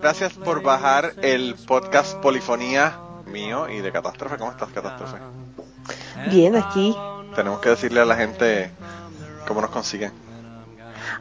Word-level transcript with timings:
Gracias 0.00 0.32
por 0.32 0.62
bajar 0.62 1.12
el 1.22 1.54
podcast 1.66 2.16
Polifonía 2.16 2.98
mío 3.26 3.68
y 3.68 3.80
de 3.80 3.92
Catástrofe. 3.92 4.38
¿Cómo 4.38 4.50
estás, 4.50 4.70
Catástrofe? 4.70 5.18
Bien, 6.30 6.56
aquí. 6.56 6.96
Tenemos 7.34 7.60
que 7.60 7.68
decirle 7.68 8.00
a 8.00 8.06
la 8.06 8.16
gente 8.16 8.70
cómo 9.46 9.60
nos 9.60 9.70
consiguen. 9.70 10.12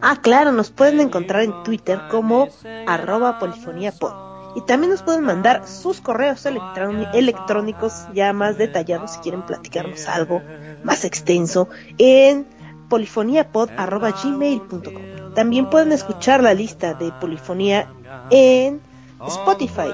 Ah, 0.01 0.17
claro, 0.21 0.51
nos 0.51 0.71
pueden 0.71 0.99
encontrar 1.01 1.43
en 1.43 1.61
Twitter 1.63 2.01
como 2.09 2.47
arroba 2.87 3.37
polifoniapod. 3.37 4.55
Y 4.55 4.61
también 4.61 4.89
nos 4.91 5.03
pueden 5.03 5.23
mandar 5.23 5.67
sus 5.67 6.01
correos 6.01 6.43
electrónicos 6.45 8.07
ya 8.13 8.33
más 8.33 8.57
detallados 8.57 9.11
si 9.11 9.19
quieren 9.19 9.45
platicarnos 9.45 10.07
algo 10.07 10.41
más 10.83 11.05
extenso 11.05 11.69
en 11.97 12.47
polifoniapod.gmail.com. 12.89 15.18
También 15.35 15.69
pueden 15.69 15.91
escuchar 15.91 16.43
la 16.43 16.53
lista 16.53 16.93
de 16.93 17.11
polifonía 17.13 17.87
en 18.29 18.81
Spotify 19.27 19.89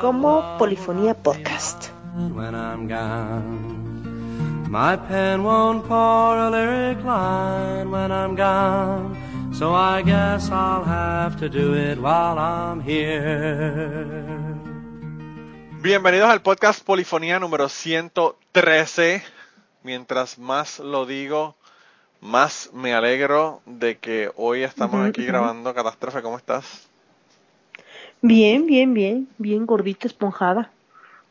como 0.00 0.56
Polifonía 0.58 1.14
Podcast. 1.14 1.90
My 4.68 4.96
pen 5.08 5.44
won't 5.44 5.84
pour 5.86 6.36
a 6.36 6.50
lyric 6.50 6.98
line 7.04 7.90
when 7.90 8.10
I'm 8.10 8.34
gone, 8.34 9.16
so 9.54 9.72
I 9.74 10.02
guess 10.02 10.50
I'll 10.50 10.84
have 10.84 11.36
to 11.38 11.48
do 11.48 11.74
it 11.74 11.98
while 11.98 12.36
I'm 12.38 12.80
here. 12.80 14.06
Bienvenidos 15.82 16.28
al 16.28 16.42
podcast 16.42 16.84
Polifonía 16.84 17.38
número 17.38 17.68
113. 17.68 19.22
Mientras 19.84 20.36
más 20.38 20.80
lo 20.80 21.06
digo, 21.06 21.55
más 22.26 22.70
me 22.72 22.92
alegro 22.92 23.62
de 23.64 23.98
que 23.98 24.30
hoy 24.36 24.62
estamos 24.62 25.06
aquí 25.06 25.24
grabando 25.24 25.72
Catástrofe. 25.72 26.22
¿Cómo 26.22 26.36
estás? 26.36 26.88
Bien, 28.20 28.66
bien, 28.66 28.92
bien, 28.92 29.28
bien 29.38 29.64
gordita, 29.64 30.06
esponjada, 30.08 30.70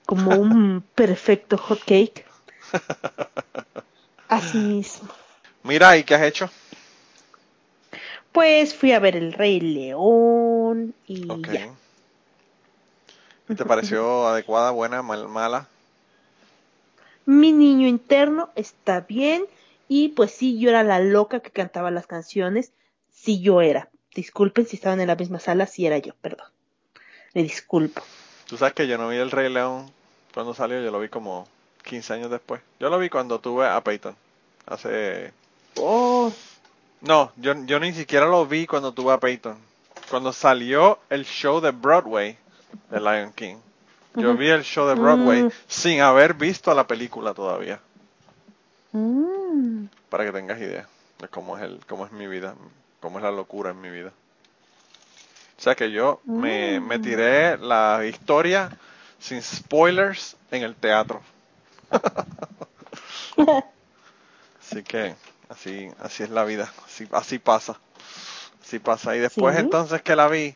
como 0.06 0.36
un 0.36 0.84
perfecto 0.96 1.58
hot 1.58 1.84
cake. 1.86 2.26
Así 4.30 4.58
mismo. 4.58 5.10
Mira, 5.64 5.98
¿y 5.98 6.04
qué 6.04 6.16
has 6.16 6.24
hecho? 6.24 6.50
Pues 8.32 8.74
fui 8.74 8.92
a 8.92 9.00
ver 9.00 9.16
El 9.16 9.34
Rey 9.34 9.60
León 9.60 10.94
y 11.08 11.28
ya. 11.28 11.70
¿Te 13.48 13.66
pareció 13.66 14.28
adecuada, 14.30 14.72
buena, 14.72 15.02
mal, 15.02 15.28
mala? 15.28 15.68
Mi 17.26 17.52
niño 17.52 17.88
interno 17.88 18.50
está 18.56 19.02
bien 19.02 19.46
y 19.88 20.10
pues 20.10 20.32
sí, 20.32 20.60
yo 20.60 20.70
era 20.70 20.84
la 20.84 21.00
loca 21.00 21.40
que 21.40 21.52
cantaba 21.52 21.92
las 21.92 22.08
canciones. 22.08 22.72
Sí, 23.14 23.42
yo 23.42 23.62
era. 23.62 23.90
Disculpen 24.16 24.66
si 24.66 24.78
estaban 24.78 25.02
en 25.02 25.08
la 25.08 25.16
misma 25.16 25.40
sala, 25.40 25.68
sí 25.68 25.86
era 25.86 25.98
yo, 25.98 26.14
perdón. 26.22 26.48
Me 27.34 27.44
disculpo. 27.44 28.02
Tú 28.48 28.58
sabes 28.58 28.74
que 28.74 28.88
yo 28.88 28.98
no 28.98 29.10
vi 29.10 29.18
El 29.18 29.32
Rey 29.32 29.52
León 29.52 29.92
cuando 30.34 30.54
salió, 30.54 30.82
yo 30.82 30.92
lo 30.92 31.00
vi 31.00 31.10
como 31.10 31.48
15 31.84 32.14
años 32.14 32.32
después. 32.32 32.62
Yo 32.80 32.90
lo 32.90 32.98
vi 33.00 33.10
cuando 33.10 33.40
tuve 33.40 33.68
a 33.68 33.82
Peyton. 33.82 34.16
Hace... 34.66 35.34
Oh. 35.78 36.32
No, 37.02 37.32
yo, 37.36 37.54
yo 37.66 37.80
ni 37.80 37.94
siquiera 37.94 38.26
lo 38.26 38.46
vi 38.46 38.66
cuando 38.66 38.94
tuve 38.94 39.14
a 39.14 39.20
Peyton. 39.20 39.58
Cuando 40.10 40.34
salió 40.34 41.00
el 41.10 41.26
show 41.26 41.62
de 41.62 41.72
Broadway 41.72 42.38
de 42.90 43.00
Lion 43.00 43.32
King. 43.34 43.58
Yo 44.16 44.36
vi 44.36 44.48
el 44.48 44.64
show 44.64 44.88
de 44.88 44.96
Broadway 44.96 45.44
mm. 45.44 45.52
sin 45.68 46.02
haber 46.02 46.34
visto 46.34 46.74
la 46.74 46.88
película 46.88 47.34
todavía. 47.34 47.80
Mm. 48.94 49.35
Para 50.16 50.24
que 50.24 50.32
tengas 50.32 50.58
idea 50.62 50.88
de 51.20 51.28
cómo 51.28 51.58
es, 51.58 51.64
el, 51.64 51.86
cómo 51.90 52.06
es 52.06 52.14
mi 52.14 52.26
vida, 52.26 52.56
cómo 53.02 53.18
es 53.18 53.24
la 53.26 53.32
locura 53.32 53.72
en 53.72 53.82
mi 53.82 53.90
vida. 53.90 54.14
O 55.58 55.62
sea 55.62 55.76
que 55.76 55.92
yo 55.92 56.22
me, 56.24 56.80
me 56.80 57.00
tiré 57.00 57.58
la 57.58 58.02
historia 58.06 58.70
sin 59.20 59.42
spoilers 59.42 60.38
en 60.52 60.64
el 60.64 60.74
teatro. 60.74 61.22
así 64.62 64.84
que 64.84 65.16
así 65.50 65.92
así 66.00 66.24
es 66.24 66.30
la 66.30 66.46
vida, 66.46 66.72
así 66.86 67.10
así 67.12 67.38
pasa. 67.38 67.78
Así 68.64 68.80
pasa 68.80 69.18
y 69.18 69.20
después 69.20 69.58
entonces 69.58 70.02
que 70.02 70.16
la 70.16 70.30
vi, 70.30 70.56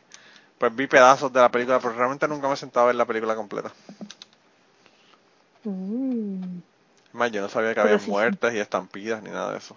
pues 0.56 0.74
vi 0.74 0.86
pedazos 0.86 1.30
de 1.34 1.40
la 1.40 1.50
película, 1.50 1.80
pero 1.80 1.92
realmente 1.92 2.26
nunca 2.26 2.48
me 2.48 2.54
he 2.54 2.56
sentado 2.56 2.84
a 2.84 2.86
ver 2.86 2.96
la 2.96 3.04
película 3.04 3.36
completa. 3.36 3.70
Mm. 5.64 6.60
Más, 7.12 7.32
yo 7.32 7.40
no 7.40 7.48
sabía 7.48 7.74
que 7.74 7.80
había 7.80 7.98
muertes 7.98 8.54
y 8.54 8.58
estampidas 8.58 9.22
ni 9.22 9.30
nada 9.30 9.52
de 9.52 9.58
eso. 9.58 9.76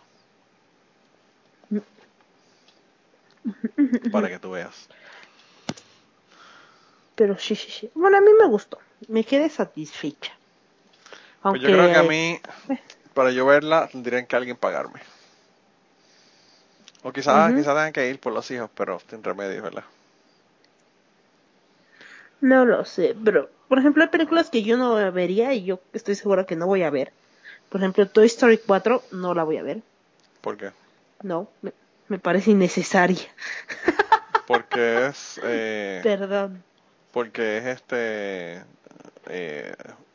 Para 4.11 4.29
que 4.29 4.39
tú 4.39 4.51
veas. 4.51 4.87
Pero 7.15 7.37
sí, 7.37 7.55
sí, 7.55 7.71
sí. 7.71 7.91
Bueno, 7.95 8.17
a 8.17 8.21
mí 8.21 8.29
me 8.39 8.47
gustó. 8.47 8.79
Me 9.07 9.23
quedé 9.23 9.49
satisfecha. 9.49 10.33
Pues 11.41 11.61
yo 11.61 11.67
creo 11.67 11.89
que 11.89 11.95
a 11.95 12.03
mí, 12.03 12.39
para 13.13 13.31
yo 13.31 13.45
verla, 13.45 13.87
tendrían 13.91 14.25
que 14.25 14.35
alguien 14.35 14.55
pagarme. 14.55 15.01
O 17.03 17.11
quizás, 17.11 17.53
quizás 17.53 17.75
tengan 17.75 17.91
que 17.91 18.09
ir 18.09 18.19
por 18.19 18.31
los 18.31 18.49
hijos, 18.49 18.69
pero 18.73 19.01
sin 19.09 19.23
remedio, 19.23 19.61
¿verdad? 19.61 19.83
No 22.39 22.65
lo 22.65 22.85
sé, 22.85 23.15
pero 23.23 23.49
por 23.67 23.79
ejemplo 23.79 24.03
hay 24.03 24.09
películas 24.09 24.49
que 24.49 24.63
yo 24.63 24.77
no 24.77 25.11
vería 25.11 25.53
y 25.53 25.63
yo 25.63 25.79
estoy 25.93 26.15
segura 26.15 26.45
que 26.45 26.55
no 26.55 26.67
voy 26.67 26.83
a 26.83 26.89
ver. 26.89 27.13
Por 27.73 27.81
ejemplo, 27.81 28.07
Toy 28.07 28.27
Story 28.27 28.59
4 28.59 29.01
no 29.13 29.33
la 29.33 29.43
voy 29.43 29.57
a 29.57 29.63
ver. 29.63 29.81
¿Por 30.41 30.57
qué? 30.57 30.69
No, 31.23 31.47
me, 32.07 32.19
parece 32.19 32.51
innecesaria. 32.51 33.17
Porque 34.47 35.07
es... 35.07 35.41
Eh, 35.43 35.99
Perdón. 36.03 36.63
Porque 37.11 37.57
es 37.57 37.65
este... 37.65 38.61
Eh, 39.25 39.73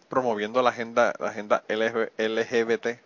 promoviendo 0.08 0.62
la 0.62 0.70
agenda, 0.70 1.12
la 1.18 1.30
agenda 1.30 1.64
LGBT. 1.68 3.00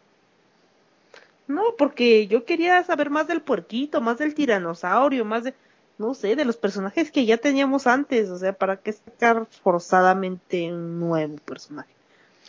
No, 1.46 1.74
porque 1.78 2.26
yo 2.26 2.44
quería 2.44 2.84
saber 2.84 3.08
más 3.08 3.26
del 3.28 3.40
puerquito, 3.40 4.02
más 4.02 4.18
del 4.18 4.34
tiranosaurio, 4.34 5.24
más 5.24 5.44
de, 5.44 5.54
no 5.96 6.12
sé, 6.12 6.36
de 6.36 6.44
los 6.44 6.58
personajes 6.58 7.10
que 7.10 7.24
ya 7.24 7.38
teníamos 7.38 7.86
antes, 7.86 8.28
o 8.28 8.36
sea, 8.36 8.52
¿para 8.52 8.76
qué 8.76 8.92
sacar 8.92 9.46
forzadamente 9.62 10.70
un 10.70 11.00
nuevo 11.00 11.36
personaje? 11.36 11.94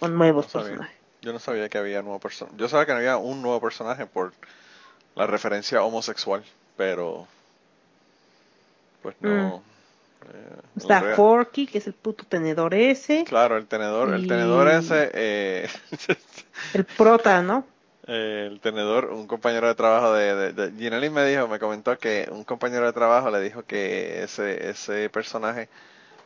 O 0.01 0.09
nuevos 0.09 0.47
personajes. 0.47 1.02
Yo 1.23 1.31
no 1.31 1.39
sabía 1.39 1.69
que 1.69 1.77
había 1.77 2.01
nuevo 2.01 2.19
personaje. 2.19 2.57
Yo 2.57 2.67
sabía 2.67 2.85
que 2.85 2.91
no 2.91 2.97
había 2.97 3.15
un 3.15 3.41
nuevo 3.41 3.61
personaje 3.61 4.05
por 4.05 4.33
la 5.15 5.25
referencia 5.25 5.81
homosexual, 5.81 6.43
pero 6.75 7.25
pues 9.01 9.15
no. 9.21 9.57
Mm. 9.57 9.61
Eh, 10.25 10.61
Está 10.77 11.15
Forky, 11.15 11.65
que 11.65 11.77
es 11.77 11.87
el 11.87 11.93
puto 11.93 12.25
tenedor 12.25 12.73
ese. 12.73 13.23
Claro, 13.23 13.55
el 13.55 13.67
tenedor, 13.67 14.13
el 14.13 14.27
tenedor 14.27 14.67
ese. 14.67 15.11
Eh, 15.13 15.69
el 16.73 16.83
prota, 16.83 17.41
¿no? 17.41 17.65
Eh, 18.05 18.49
el 18.51 18.59
tenedor, 18.59 19.05
un 19.05 19.25
compañero 19.25 19.67
de 19.67 19.75
trabajo 19.75 20.11
de, 20.11 20.51
de, 20.51 20.71
Ginelli 20.71 21.09
me 21.09 21.25
dijo, 21.25 21.47
me 21.47 21.57
comentó 21.57 21.97
que 21.97 22.27
un 22.29 22.43
compañero 22.43 22.85
de 22.85 22.91
trabajo 22.91 23.31
le 23.31 23.39
dijo 23.39 23.63
que 23.63 24.23
ese, 24.23 24.69
ese 24.69 25.09
personaje 25.09 25.69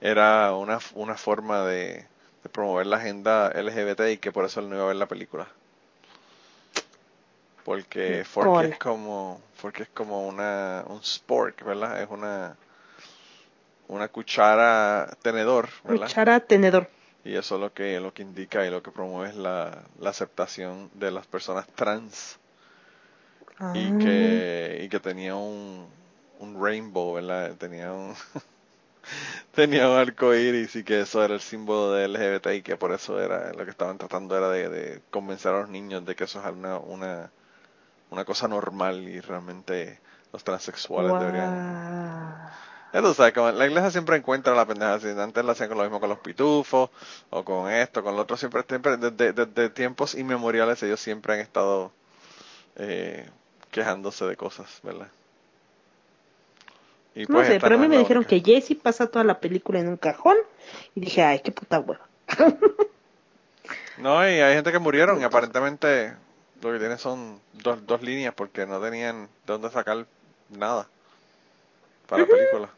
era 0.01 0.55
una, 0.55 0.79
una 0.95 1.15
forma 1.17 1.63
de, 1.65 2.07
promover 2.51 2.87
la 2.87 2.97
agenda 2.97 3.49
LGBT 3.49 4.01
y 4.11 4.17
que 4.17 4.31
por 4.31 4.45
eso 4.45 4.59
él 4.59 4.69
no 4.69 4.75
iba 4.75 4.85
a 4.85 4.87
ver 4.87 4.95
la 4.95 5.07
película. 5.07 5.47
Porque 7.63 8.23
Forky 8.23 8.71
es 8.71 8.77
como, 8.77 9.41
Forky 9.55 9.83
es 9.83 9.89
como 9.89 10.25
una, 10.25 10.85
un 10.87 10.99
sport, 11.01 11.61
¿verdad? 11.63 12.01
Es 12.01 12.09
una, 12.09 12.55
una 13.89 14.07
cuchara 14.07 15.17
tenedor, 15.21 15.67
¿verdad? 15.83 16.07
Cuchara 16.07 16.39
tenedor. 16.39 16.89
Y 17.25 17.35
eso 17.35 17.55
es 17.55 17.61
lo 17.61 17.73
que, 17.73 17.99
lo 17.99 18.13
que 18.13 18.21
indica 18.21 18.65
y 18.65 18.69
lo 18.69 18.81
que 18.81 18.91
promueve 18.91 19.31
es 19.31 19.35
la, 19.35 19.83
la 19.99 20.09
aceptación 20.11 20.89
de 20.93 21.11
las 21.11 21.27
personas 21.27 21.67
trans. 21.67 22.39
Y, 23.73 23.87
ah. 23.89 23.97
que, 23.99 24.81
y 24.83 24.87
que 24.87 24.99
tenía 25.01 25.35
un, 25.35 25.87
un 26.39 26.63
rainbow, 26.63 27.15
¿verdad? 27.15 27.55
Tenía 27.57 27.91
un, 27.91 28.13
tenía 29.53 29.89
un 29.89 29.97
arco 29.97 30.33
iris 30.33 30.75
y 30.75 30.83
que 30.83 31.01
eso 31.01 31.23
era 31.23 31.33
el 31.33 31.41
símbolo 31.41 31.93
de 31.93 32.07
LGBT 32.07 32.47
y 32.55 32.61
que 32.61 32.77
por 32.77 32.91
eso 32.91 33.19
era 33.21 33.53
lo 33.53 33.65
que 33.65 33.71
estaban 33.71 33.97
tratando 33.97 34.37
era 34.37 34.49
de, 34.49 35.01
convencer 35.09 35.53
a 35.53 35.61
los 35.61 35.69
niños 35.69 36.05
de 36.05 36.15
que 36.15 36.25
eso 36.25 36.39
es 36.39 36.45
una, 36.53 36.77
una, 36.77 37.31
una 38.09 38.25
cosa 38.25 38.47
normal 38.47 39.07
y 39.07 39.19
realmente 39.19 39.99
los 40.31 40.43
transexuales 40.43 41.19
deberían 41.19 42.51
la 42.93 43.65
iglesia 43.65 43.91
siempre 43.91 44.15
encuentra 44.15 44.55
la 44.55 44.65
pendeja. 44.65 44.93
antes 45.21 45.45
lo 45.45 45.51
hacían 45.51 45.69
con 45.69 45.77
lo 45.77 45.83
mismo 45.83 45.99
con 45.99 46.09
los 46.09 46.19
pitufos, 46.19 46.89
o 47.29 47.43
con 47.43 47.71
esto, 47.71 48.03
con 48.03 48.15
lo 48.15 48.21
otro. 48.23 48.37
Siempre, 48.37 48.63
siempre 48.67 48.97
desde, 48.97 49.69
tiempos 49.69 50.15
inmemoriales, 50.15 50.81
ellos 50.83 50.99
siempre 50.99 51.33
han 51.33 51.39
estado 51.39 51.91
eh, 52.75 53.29
quejándose 53.71 54.25
de 54.25 54.35
cosas, 54.35 54.79
¿verdad? 54.83 55.09
Y 57.17 57.25
no 57.25 57.43
sé, 57.43 57.59
pero 57.59 57.75
a 57.75 57.77
mí 57.79 57.87
me 57.87 57.97
dijeron 57.97 58.23
que 58.23 58.41
Jesse 58.41 58.75
pasa 58.81 59.07
toda 59.07 59.25
la 59.25 59.39
película 59.39 59.79
en 59.79 59.87
un 59.87 59.97
cajón. 59.97 60.37
Y 60.93 60.99
dije, 60.99 61.23
ay, 61.23 61.39
qué 61.39 61.51
puta 61.51 61.79
hueva. 61.79 62.07
no, 63.97 64.21
y 64.23 64.33
hay 64.33 64.53
gente 64.53 64.71
que 64.71 64.77
murieron 64.79 65.19
y 65.19 65.23
aparentemente 65.23 66.13
lo 66.61 66.71
que 66.71 66.79
tienen 66.79 66.99
son 66.99 67.39
dos, 67.53 67.85
dos 67.87 68.01
líneas 68.03 68.33
porque 68.35 68.65
no 68.67 68.79
tenían 68.79 69.25
de 69.25 69.53
dónde 69.53 69.69
sacar 69.71 70.05
nada 70.49 70.87
para 72.07 72.21
la 72.21 72.27
película. 72.27 72.69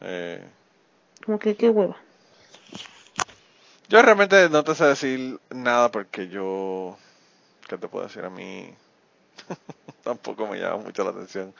Eh, 0.00 0.42
Como 1.24 1.38
que 1.38 1.54
qué 1.54 1.70
hueva. 1.70 1.96
yo 3.88 4.02
realmente 4.02 4.48
no 4.48 4.64
te 4.64 4.74
sé 4.74 4.86
decir 4.86 5.38
nada 5.50 5.90
porque 5.90 6.28
yo, 6.28 6.96
¿qué 7.68 7.78
te 7.78 7.86
puedo 7.86 8.06
decir? 8.06 8.24
A 8.24 8.30
mí 8.30 8.74
tampoco 10.02 10.46
me 10.48 10.58
llama 10.58 10.78
mucho 10.78 11.04
la 11.04 11.10
atención 11.10 11.54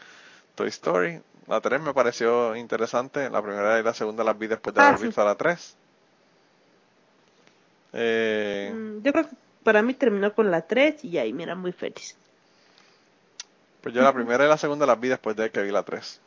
Toy 0.55 0.69
Story. 0.69 1.21
La 1.47 1.61
3 1.61 1.81
me 1.81 1.95
pareció 1.95 2.57
interesante. 2.57 3.31
La 3.31 3.43
primera 3.43 3.79
y 3.79 3.83
la 3.83 3.95
segunda 3.95 4.25
las 4.25 4.39
vi 4.39 4.47
después 4.49 4.75
de 4.75 4.81
Ah, 4.81 4.83
haber 4.83 4.99
sí. 4.99 5.07
visto 5.07 5.25
la 5.25 5.35
3. 5.37 5.77
Eh, 7.93 8.73
Mm, 8.73 9.03
Yo 9.03 9.13
creo 9.13 9.29
que 9.29 9.37
para 9.63 9.83
mí 9.83 9.95
terminó 9.95 10.35
con 10.35 10.51
la 10.51 10.67
3 10.67 11.05
y 11.05 11.19
ahí 11.19 11.33
me 11.33 11.45
era 11.45 11.55
muy 11.55 11.73
feliz. 11.73 12.17
Pues 13.83 13.95
yo 13.95 14.03
la 14.03 14.13
primera 14.13 14.45
y 14.45 14.49
la 14.49 14.59
segunda 14.59 14.85
las 14.85 14.99
vi 14.99 15.09
después 15.09 15.37
de 15.37 15.51
que 15.53 15.63
vi 15.63 15.71
la 15.71 15.85
3. 15.85 16.21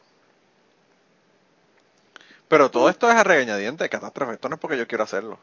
Pero 2.50 2.70
todo 2.72 2.90
esto 2.90 3.10
es 3.10 3.16
a 3.16 3.24
regañadientes, 3.24 3.90
catástrofe. 3.90 4.34
Esto 4.34 4.50
no 4.50 4.56
es 4.56 4.62
porque 4.62 4.78
yo 4.78 4.88
quiero 4.88 5.04
hacerlo. 5.06 5.40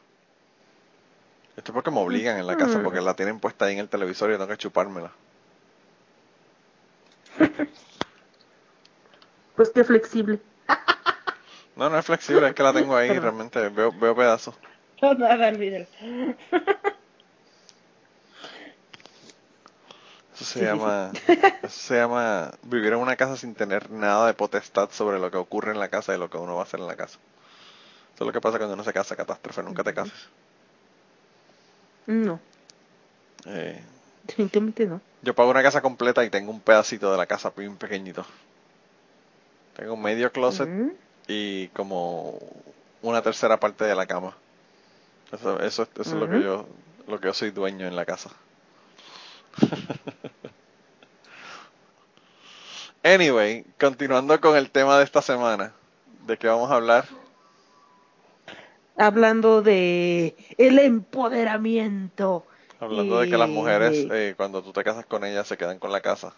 Esto 1.57 1.71
es 1.71 1.73
porque 1.73 1.91
me 1.91 1.99
obligan 1.99 2.37
en 2.37 2.47
la 2.47 2.55
casa, 2.55 2.79
porque 2.79 3.01
la 3.01 3.15
tienen 3.15 3.39
puesta 3.39 3.65
ahí 3.65 3.73
en 3.73 3.79
el 3.79 3.89
televisor 3.89 4.29
y 4.29 4.33
tengo 4.35 4.47
que 4.47 4.57
chupármela. 4.57 5.11
Pues 9.55 9.69
qué 9.69 9.83
flexible. 9.83 10.39
No, 11.75 11.89
no 11.89 11.99
es 11.99 12.05
flexible, 12.05 12.47
es 12.47 12.53
que 12.53 12.63
la 12.63 12.71
tengo 12.71 12.95
ahí 12.95 13.19
realmente 13.19 13.67
veo, 13.67 13.91
veo 13.91 14.15
pedazos. 14.15 14.55
No, 15.01 15.13
nada, 15.13 15.49
olvídalo. 15.49 15.85
Eso 20.33 20.45
se 20.45 20.45
Sí, 20.45 20.53
sí, 20.59 20.61
llama, 20.61 21.11
eso 21.63 21.69
se 21.69 21.95
llama 21.97 22.51
vivir 22.63 22.93
en 22.93 22.99
una 22.99 23.17
casa 23.17 23.35
sin 23.35 23.55
tener 23.55 23.91
nada 23.91 24.27
de 24.27 24.33
potestad 24.33 24.89
sobre 24.91 25.19
lo 25.19 25.29
que 25.31 25.37
ocurre 25.37 25.71
en 25.73 25.79
la 25.79 25.89
casa 25.89 26.15
y 26.15 26.17
lo 26.17 26.29
que 26.29 26.37
uno 26.37 26.55
va 26.55 26.61
a 26.61 26.63
hacer 26.63 26.79
en 26.79 26.87
la 26.87 26.95
casa. 26.95 27.17
Eso 28.15 28.23
es 28.23 28.27
lo 28.27 28.31
que 28.31 28.39
pasa 28.39 28.57
cuando 28.57 28.73
uno 28.75 28.83
se 28.85 28.93
casa, 28.93 29.17
catástrofe, 29.17 29.61
nunca 29.61 29.83
te 29.83 29.93
cases. 29.93 30.29
No, 32.07 32.39
Eh, 33.47 33.81
definitivamente 34.23 34.85
no. 34.85 35.01
Yo 35.23 35.35
pago 35.35 35.49
una 35.51 35.61
casa 35.63 35.81
completa 35.81 36.23
y 36.23 36.29
tengo 36.29 36.51
un 36.51 36.61
pedacito 36.61 37.11
de 37.11 37.17
la 37.17 37.25
casa 37.25 37.51
bien 37.55 37.75
pequeñito. 37.75 38.25
Tengo 39.75 39.97
medio 39.97 40.31
closet 40.31 40.69
y 41.27 41.67
como 41.69 42.39
una 43.01 43.21
tercera 43.21 43.59
parte 43.59 43.83
de 43.83 43.95
la 43.95 44.05
cama. 44.05 44.35
Eso, 45.31 45.59
eso, 45.59 45.83
eso 45.83 46.01
es 46.01 46.13
lo 46.13 46.29
que 46.29 46.41
yo 46.41 46.65
lo 47.07 47.19
que 47.19 47.27
yo 47.27 47.33
soy 47.33 47.51
dueño 47.51 47.85
en 47.85 47.95
la 47.95 48.05
casa. 48.05 48.31
anyway, 53.03 53.63
continuando 53.79 54.39
con 54.41 54.57
el 54.57 54.69
tema 54.69 54.97
de 54.97 55.03
esta 55.03 55.21
semana, 55.21 55.73
¿de 56.25 56.37
qué 56.37 56.47
vamos 56.47 56.71
a 56.71 56.75
hablar? 56.75 57.05
Hablando 58.97 59.61
de 59.61 60.35
el 60.57 60.79
empoderamiento. 60.79 62.45
Hablando 62.79 63.19
de 63.19 63.29
que 63.29 63.37
las 63.37 63.49
mujeres, 63.49 64.07
eh, 64.11 64.33
cuando 64.35 64.61
tú 64.61 64.73
te 64.73 64.83
casas 64.83 65.05
con 65.05 65.23
ellas, 65.23 65.47
se 65.47 65.57
quedan 65.57 65.79
con 65.79 65.91
la 65.91 66.01
casa. 66.01 66.33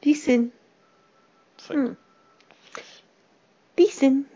Dicen, 0.00 0.52
Sí. 1.66 1.74
mm, 1.74 1.96
dicen. 3.76 4.28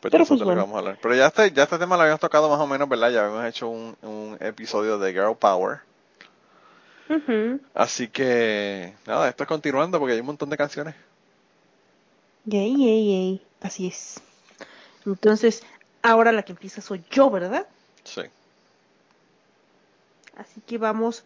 Pues 0.00 0.10
Pero 0.10 0.24
pues 0.24 0.42
bueno. 0.42 0.62
vamos 0.62 0.76
a 0.76 0.78
hablar. 0.78 0.98
Pero 1.02 1.14
ya 1.14 1.26
este, 1.26 1.52
ya 1.52 1.64
este 1.64 1.78
tema 1.78 1.96
lo 1.96 2.02
habíamos 2.02 2.20
tocado 2.20 2.48
más 2.48 2.60
o 2.60 2.66
menos, 2.66 2.88
¿verdad? 2.88 3.10
Ya 3.10 3.20
habíamos 3.24 3.44
hecho 3.46 3.68
un, 3.68 3.96
un 4.02 4.36
episodio 4.40 4.98
de 4.98 5.12
Girl 5.12 5.36
Power. 5.36 5.80
Ujú. 7.08 7.60
Así 7.74 8.08
que, 8.08 8.94
nada, 9.06 9.28
esto 9.28 9.42
es 9.44 9.48
continuando 9.48 9.98
porque 9.98 10.14
hay 10.14 10.20
un 10.20 10.26
montón 10.26 10.48
de 10.50 10.56
canciones. 10.56 10.94
Yay, 12.44 12.76
yay, 12.76 13.06
yay. 13.06 13.46
Así 13.60 13.86
es. 13.86 14.20
Entonces, 15.06 15.62
ahora 16.02 16.32
la 16.32 16.42
que 16.42 16.52
empieza 16.52 16.80
soy 16.82 17.04
yo, 17.10 17.30
¿verdad? 17.30 17.66
Sí. 18.04 18.22
Así 20.36 20.60
que 20.62 20.78
vamos 20.78 21.24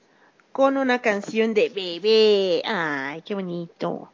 con 0.53 0.77
una 0.77 1.01
canción 1.01 1.55
de 1.55 1.69
bebé. 1.69 2.63
Ay, 2.65 3.23
qué 3.23 3.35
bonito. 3.35 4.14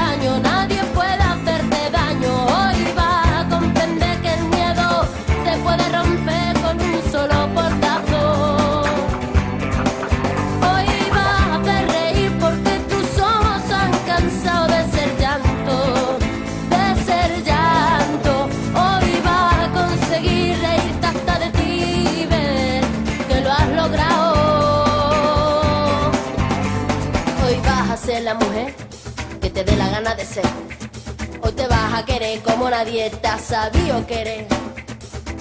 te 32.71 33.27
ha 33.27 33.37
sabido 33.37 34.07
querer. 34.07 34.47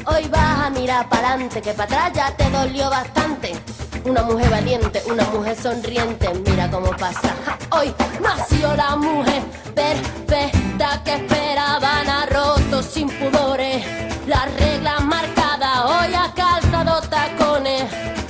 Hoy 0.04 0.26
vas 0.30 0.66
a 0.66 0.70
mirar 0.70 1.08
para 1.08 1.28
adelante, 1.28 1.62
que 1.62 1.72
para 1.72 1.84
atrás 1.84 2.12
ya 2.12 2.36
te 2.36 2.50
dolió 2.50 2.90
bastante. 2.90 3.52
Una 4.04 4.24
mujer 4.24 4.50
valiente, 4.50 5.00
una 5.06 5.22
mujer 5.26 5.56
sonriente, 5.56 6.28
mira 6.44 6.68
cómo 6.68 6.90
pasa. 6.90 7.32
Hoy 7.70 7.94
nació 8.20 8.74
la 8.74 8.96
mujer 8.96 9.42
perfecta 9.76 11.04
que 11.04 11.14
esperaban 11.14 12.08
a 12.08 12.26
rotos 12.26 12.86
sin 12.86 13.08
pudores. 13.08 13.86
Las 14.26 14.52
reglas 14.56 15.00
marcadas, 15.04 15.84
hoy 15.84 16.12
ha 16.12 16.34
calzado 16.34 17.00
tacones 17.02 17.84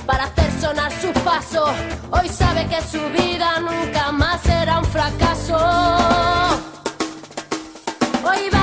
para 0.05 0.25
hacer 0.25 0.51
sonar 0.61 0.91
sus 1.01 1.23
pasos. 1.23 1.71
Hoy 2.11 2.29
sabe 2.29 2.67
que 2.67 2.79
su 2.83 3.01
vida 3.09 3.59
nunca 3.61 4.11
más 4.11 4.39
será 4.43 4.77
un 4.77 4.85
fracaso. 4.85 5.57
Hoy 8.23 8.49
vas 8.51 8.60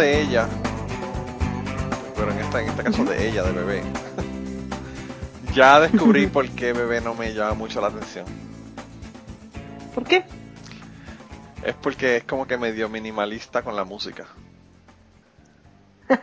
de 0.00 0.22
ella, 0.22 0.48
pero 2.16 2.32
en, 2.32 2.38
esta, 2.38 2.62
en 2.62 2.70
este 2.70 2.82
caso 2.84 3.04
de 3.04 3.28
ella, 3.28 3.42
de 3.42 3.52
bebé, 3.52 3.82
ya 5.54 5.78
descubrí 5.78 6.26
por 6.26 6.48
qué 6.48 6.72
bebé 6.72 7.02
no 7.02 7.14
me 7.14 7.34
llama 7.34 7.52
mucho 7.52 7.82
la 7.82 7.88
atención. 7.88 8.24
¿Por 9.94 10.04
qué? 10.04 10.24
Es 11.62 11.74
porque 11.74 12.16
es 12.16 12.24
como 12.24 12.46
que 12.46 12.56
medio 12.56 12.88
minimalista 12.88 13.62
con 13.62 13.76
la 13.76 13.84
música. 13.84 14.26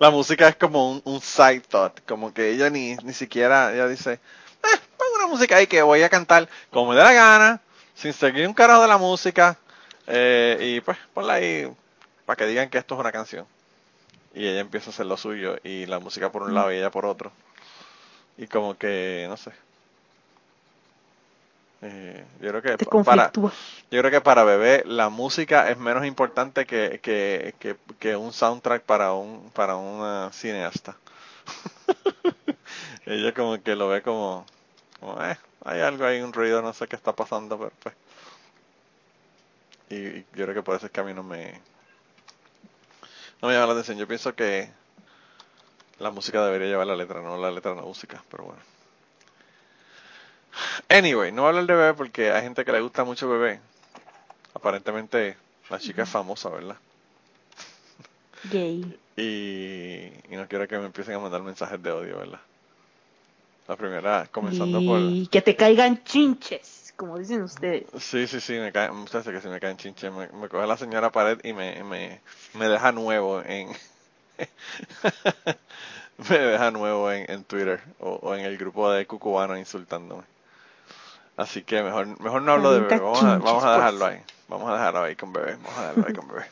la 0.00 0.10
música 0.10 0.48
es 0.48 0.56
como 0.56 0.90
un, 0.90 1.00
un, 1.04 1.20
side 1.20 1.60
thought, 1.60 2.00
como 2.08 2.34
que 2.34 2.50
ella 2.50 2.70
ni, 2.70 2.96
ni 2.96 3.12
siquiera, 3.12 3.72
ella 3.72 3.86
dice, 3.86 4.14
eh, 4.14 4.78
pongo 4.98 5.14
una 5.14 5.28
música 5.28 5.54
ahí 5.56 5.68
que 5.68 5.80
voy 5.82 6.02
a 6.02 6.08
cantar 6.08 6.48
como 6.72 6.90
me 6.90 6.96
dé 6.96 7.04
la 7.04 7.12
gana, 7.12 7.60
sin 7.94 8.12
seguir 8.12 8.48
un 8.48 8.54
carajo 8.54 8.82
de 8.82 8.88
la 8.88 8.98
música, 8.98 9.58
eh, 10.06 10.58
y 10.60 10.80
pues 10.80 10.98
ponla 11.14 11.34
ahí 11.34 11.70
para 12.26 12.36
que 12.36 12.46
digan 12.46 12.70
que 12.70 12.78
esto 12.78 12.94
es 12.94 13.00
una 13.00 13.12
canción. 13.12 13.46
Y 14.34 14.46
ella 14.46 14.60
empieza 14.60 14.90
a 14.90 14.92
hacer 14.92 15.06
lo 15.06 15.16
suyo, 15.16 15.56
y 15.62 15.86
la 15.86 15.98
música 15.98 16.32
por 16.32 16.42
un 16.42 16.54
lado 16.54 16.72
y 16.72 16.76
ella 16.76 16.90
por 16.90 17.04
otro. 17.06 17.32
Y 18.38 18.46
como 18.46 18.78
que, 18.78 19.26
no 19.28 19.36
sé, 19.36 19.52
eh, 21.84 22.24
yo 22.40 22.50
creo 22.50 22.62
que 22.62 22.86
para 23.04 23.32
yo 23.32 23.50
creo 23.90 24.10
que 24.10 24.20
para 24.20 24.44
bebé 24.44 24.84
la 24.86 25.08
música 25.08 25.68
es 25.68 25.76
menos 25.76 26.06
importante 26.06 26.64
que, 26.64 27.00
que, 27.02 27.54
que, 27.98 28.14
un 28.14 28.32
soundtrack 28.32 28.84
para 28.84 29.14
un 29.14 29.50
para 29.50 29.74
una 29.74 30.30
cineasta. 30.32 30.96
Ella 33.06 33.34
como 33.34 33.60
que 33.60 33.74
lo 33.74 33.88
ve 33.88 34.00
como, 34.00 34.46
eh, 35.22 35.36
hay 35.64 35.80
algo 35.80 36.04
ahí, 36.04 36.20
un 36.20 36.32
ruido, 36.32 36.62
no 36.62 36.72
sé 36.72 36.86
qué 36.86 36.94
está 36.94 37.12
pasando, 37.14 37.58
pero 37.58 37.72
pues. 37.82 37.94
Y, 39.92 40.24
yo 40.34 40.44
creo 40.44 40.54
que 40.54 40.62
por 40.62 40.76
eso 40.76 40.86
es 40.86 40.92
que 40.92 41.00
a 41.00 41.04
mí 41.04 41.12
no 41.12 41.22
me 41.22 41.60
no 43.42 43.48
me 43.48 43.54
llama 43.54 43.66
la 43.66 43.72
atención. 43.72 43.98
Yo 43.98 44.08
pienso 44.08 44.34
que 44.34 44.70
la 45.98 46.10
música 46.10 46.44
debería 46.44 46.68
llevar 46.68 46.86
la 46.86 46.96
letra, 46.96 47.20
no 47.20 47.36
la 47.36 47.50
letra 47.50 47.74
la 47.74 47.82
música, 47.82 48.22
pero 48.30 48.44
bueno. 48.44 48.60
Anyway, 50.88 51.32
no 51.32 51.42
voy 51.42 51.46
a 51.46 51.48
hablar 51.50 51.66
de 51.66 51.74
bebé 51.74 51.94
porque 51.94 52.30
hay 52.30 52.42
gente 52.42 52.64
que 52.64 52.72
le 52.72 52.80
gusta 52.80 53.04
mucho 53.04 53.28
bebé. 53.28 53.60
Aparentemente 54.54 55.36
la 55.68 55.78
chica 55.78 56.04
es 56.04 56.08
famosa, 56.08 56.48
¿verdad? 56.48 56.76
Gay. 58.50 58.98
Y, 59.14 60.10
no 60.30 60.48
quiero 60.48 60.66
que 60.66 60.78
me 60.78 60.86
empiecen 60.86 61.14
a 61.16 61.18
mandar 61.18 61.42
mensajes 61.42 61.82
de 61.82 61.92
odio, 61.92 62.16
¿verdad? 62.16 62.40
La 63.68 63.76
primera, 63.76 64.28
comenzando 64.30 64.80
por... 64.84 65.00
Y 65.00 65.28
que 65.28 65.40
te 65.40 65.54
caigan 65.54 66.02
chinches, 66.04 66.92
como 66.96 67.18
dicen 67.18 67.42
ustedes. 67.42 67.84
Sí, 67.98 68.26
sí, 68.26 68.40
sí, 68.40 68.54
me 68.54 68.72
caen, 68.72 68.90
ustedes 68.92 69.26
que 69.26 69.40
si 69.40 69.48
me 69.48 69.60
caen 69.60 69.76
chinches, 69.76 70.12
me, 70.12 70.48
coge 70.48 70.66
la 70.66 70.76
señora 70.76 71.12
pared 71.12 71.38
y 71.44 71.52
me, 71.52 71.82
me, 71.84 72.20
me 72.54 72.68
deja 72.68 72.92
nuevo 72.92 73.40
en... 73.42 73.68
me 76.28 76.38
deja 76.38 76.70
nuevo 76.70 77.10
en, 77.12 77.30
en 77.30 77.44
Twitter 77.44 77.80
o, 78.00 78.18
o, 78.22 78.34
en 78.34 78.44
el 78.44 78.58
grupo 78.58 78.90
de 78.90 79.06
cucubanos 79.06 79.58
insultándome. 79.58 80.24
Así 81.36 81.62
que 81.62 81.82
mejor, 81.82 82.20
mejor 82.20 82.42
no 82.42 82.52
hablo 82.52 82.72
de 82.72 82.80
bebé. 82.80 82.98
Vamos 82.98 83.22
a, 83.22 83.38
vamos 83.38 83.64
a 83.64 83.76
dejarlo 83.76 84.06
ahí. 84.06 84.22
Vamos 84.48 84.68
a 84.68 84.74
dejarlo 84.74 85.02
ahí 85.02 85.16
con 85.16 85.32
bebé. 85.32 85.56
Vamos 85.56 85.78
a 85.78 85.80
dejarlo 85.80 86.04
ahí 86.06 86.14
con 86.14 86.28
bebé. 86.28 86.44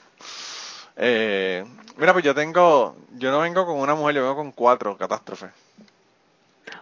Eh, 0.96 1.64
mira, 1.96 2.12
pues 2.12 2.24
yo 2.24 2.34
tengo, 2.34 2.96
yo 3.16 3.30
no 3.30 3.40
vengo 3.40 3.66
con 3.66 3.76
una 3.76 3.94
mujer, 3.94 4.16
yo 4.16 4.22
vengo 4.22 4.36
con 4.36 4.52
cuatro 4.52 4.96
catástrofes. 4.96 5.50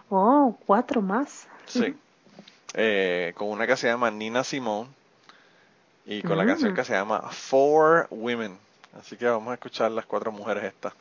Oh, 0.09 0.55
cuatro 0.65 1.01
más. 1.01 1.47
Sí. 1.65 1.95
Eh, 2.73 3.33
con 3.35 3.49
una 3.49 3.65
que 3.65 3.77
se 3.77 3.87
llama 3.87 4.11
Nina 4.11 4.43
Simone 4.43 4.89
y 6.05 6.21
con 6.21 6.37
la 6.37 6.45
canción 6.45 6.73
mm. 6.73 6.75
que 6.75 6.83
se 6.83 6.93
llama 6.93 7.21
Four 7.31 8.07
Women. 8.09 8.57
Así 8.99 9.15
que 9.17 9.25
vamos 9.25 9.51
a 9.51 9.53
escuchar 9.53 9.91
las 9.91 10.05
cuatro 10.05 10.31
mujeres 10.31 10.63
estas. 10.63 10.93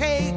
Take 0.00 0.29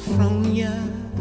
is 0.00 0.06
Saffronia. 0.06 1.19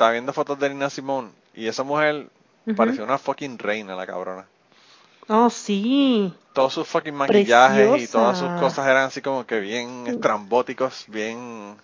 Estaba 0.00 0.12
viendo 0.12 0.32
fotos 0.32 0.58
de 0.58 0.70
Nina 0.70 0.88
Simone 0.88 1.30
y 1.54 1.66
esa 1.66 1.82
mujer 1.82 2.30
parecía 2.74 3.04
una 3.04 3.18
fucking 3.18 3.58
reina, 3.58 3.94
la 3.94 4.06
cabrona. 4.06 4.46
Oh, 5.30 5.48
sí. 5.48 6.34
Todos 6.52 6.74
sus 6.74 6.86
fucking 6.88 7.14
maquillajes 7.14 7.96
y 7.96 8.06
todas 8.08 8.38
sus 8.38 8.52
cosas 8.52 8.86
eran 8.86 9.04
así 9.06 9.20
como 9.22 9.46
que 9.46 9.58
bien 9.60 10.06
estrambóticos, 10.06 11.04
bien 11.08 11.76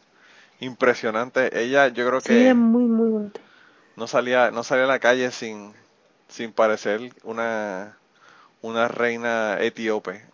impresionantes. 0.60 1.52
Ella, 1.54 1.88
yo 1.88 2.06
creo 2.08 2.22
Sí, 2.22 2.34
que 2.34 2.40
era 2.42 2.54
muy, 2.54 2.84
muy 2.84 3.08
bonita. 3.08 3.40
no 3.96 4.06
salía, 4.06 4.50
no 4.50 4.62
salía 4.62 4.84
a 4.84 4.88
la 4.88 4.98
calle 5.00 5.30
sin, 5.30 5.72
sin 6.28 6.52
parecer 6.52 7.12
una, 7.24 7.98
una 8.62 8.88
reina 8.88 9.58
etíope. 9.60 10.24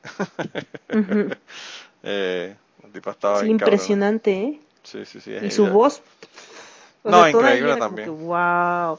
Ujú. 0.92 1.34
eh, 2.02 2.56
la 2.82 2.88
tipa 2.90 3.10
estaba 3.12 3.40
Sí, 3.40 3.44
bien 3.44 3.50
impresionante, 3.50 4.30
¿eh? 4.32 4.60
Sí, 4.84 5.04
sí, 5.04 5.20
sí. 5.20 5.32
Y 5.40 5.50
es 5.50 5.54
su 5.54 5.68
voz. 5.68 6.02
O 7.02 7.10
No, 7.10 7.24
sea, 7.30 7.30
increíble 7.30 7.76
también. 7.76 8.04
que, 8.04 8.10
wow. 8.10 8.98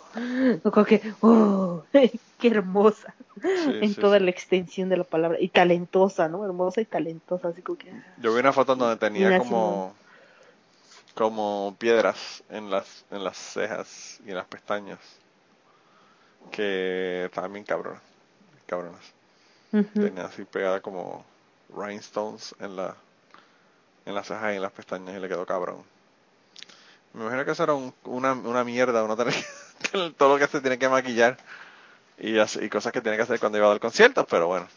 Como 0.63 0.85
que, 0.85 1.01
oh, 1.21 1.83
qué 2.39 2.47
hermosa. 2.47 3.15
Sí, 3.53 3.71
en 3.79 3.95
sí, 3.95 3.95
toda 3.95 4.19
sí. 4.19 4.19
la 4.19 4.29
extensión 4.31 4.89
de 4.89 4.97
la 4.97 5.03
palabra. 5.05 5.39
Y 5.41 5.49
talentosa, 5.49 6.29
¿no? 6.29 6.45
Hermosa 6.45 6.81
y 6.81 6.85
talentosa, 6.85 7.49
así 7.49 7.61
como 7.61 7.77
que. 7.77 7.91
ah. 7.91 8.03
Yo 8.15 8.33
vi 8.33 8.39
una 8.39 8.53
foto 8.53 8.75
donde 8.75 8.97
tenía 8.97 9.35
como, 9.35 9.95
como 11.15 11.75
piedras 11.79 12.43
en 12.49 12.69
las, 12.69 13.05
en 13.09 13.23
las 13.23 13.37
cejas 13.37 14.19
y 14.25 14.29
en 14.29 14.35
las 14.35 14.45
pestañas. 14.47 14.99
Que 16.51 17.25
estaban 17.25 17.51
bien 17.53 17.65
cabronas. 17.65 18.01
Tenía 19.99 20.25
así 20.25 20.45
pegada 20.45 20.81
como 20.81 21.25
rhinestones 21.69 22.55
en 22.59 22.75
la 22.75 22.97
en 24.05 24.15
las 24.15 24.27
cejas 24.27 24.53
y 24.53 24.55
en 24.55 24.61
las 24.61 24.71
pestañas 24.71 25.15
y 25.17 25.19
le 25.19 25.27
quedó 25.27 25.45
cabrón. 25.45 25.83
Me 27.13 27.21
imagino 27.21 27.45
que 27.45 27.51
eso 27.51 27.63
era 27.63 27.73
un- 27.73 27.93
una, 28.05 28.33
una 28.33 28.63
mierda, 28.63 29.03
uno 29.03 29.15
tener 29.15 29.33
que- 29.33 30.11
todo 30.17 30.33
lo 30.33 30.39
que 30.39 30.47
se 30.51 30.61
tiene 30.61 30.79
que 30.79 30.89
maquillar 30.89 31.37
y, 32.17 32.37
cosas 32.69 32.91
que 32.93 33.01
tiene 33.01 33.17
que 33.17 33.23
hacer 33.23 33.39
cuando 33.39 33.57
iba 33.57 33.67
a 33.67 33.71
dar 33.71 33.79
conciertos, 33.79 34.25
pero 34.29 34.47
bueno. 34.47 34.67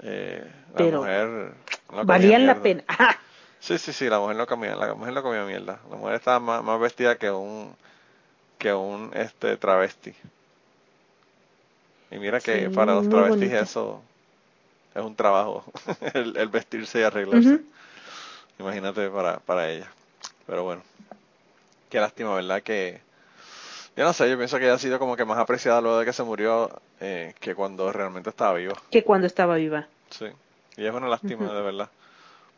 Eh, 0.00 0.44
la 0.72 0.78
Pero 0.78 0.98
mujer 0.98 1.54
no 1.92 2.04
Valían 2.04 2.46
la 2.46 2.54
pena. 2.54 2.84
Sí, 3.60 3.78
sí, 3.78 3.92
sí, 3.94 4.10
la 4.10 4.18
mujer 4.20 4.36
no 4.36 4.46
comía, 4.46 4.76
la 4.76 4.94
mujer 4.94 5.14
no 5.14 5.22
comía 5.22 5.44
mierda. 5.44 5.80
La 5.90 5.96
mujer 5.96 6.16
estaba 6.16 6.38
más, 6.38 6.62
más 6.62 6.78
vestida 6.78 7.16
que 7.16 7.30
un 7.30 7.74
que 8.58 8.74
un 8.74 9.10
este 9.14 9.56
travesti. 9.56 10.14
Y 12.10 12.18
mira 12.18 12.40
que 12.40 12.68
Sí, 12.68 12.74
para 12.74 12.94
los 12.94 13.08
travestis 13.08 13.52
eso 13.52 14.02
es 14.94 15.02
un 15.02 15.16
trabajo, 15.16 15.64
el, 16.14 16.36
el 16.36 16.48
vestirse 16.48 17.00
y 17.00 17.02
arreglarse. 17.02 17.60
Imagínate 18.58 19.08
para, 19.10 19.38
para 19.40 19.70
ella. 19.70 19.90
Pero 20.46 20.64
bueno, 20.64 20.82
qué 21.94 22.00
lástima, 22.00 22.34
¿verdad? 22.34 22.60
Que 22.60 23.00
yo 23.96 24.02
no 24.02 24.12
sé, 24.12 24.28
yo 24.28 24.36
pienso 24.36 24.58
que 24.58 24.64
ella 24.64 24.74
ha 24.74 24.78
sido 24.78 24.98
como 24.98 25.14
que 25.14 25.24
más 25.24 25.38
apreciada 25.38 25.80
luego 25.80 26.00
de 26.00 26.04
que 26.04 26.12
se 26.12 26.24
murió 26.24 26.68
eh, 26.98 27.34
que 27.38 27.54
cuando 27.54 27.92
realmente 27.92 28.30
estaba 28.30 28.54
viva. 28.54 28.74
que 28.90 29.04
cuando 29.04 29.28
estaba 29.28 29.54
viva. 29.54 29.86
Sí, 30.10 30.26
y 30.76 30.84
es 30.84 30.92
una 30.92 31.06
lástima 31.06 31.52
de 31.52 31.62
verdad, 31.62 31.88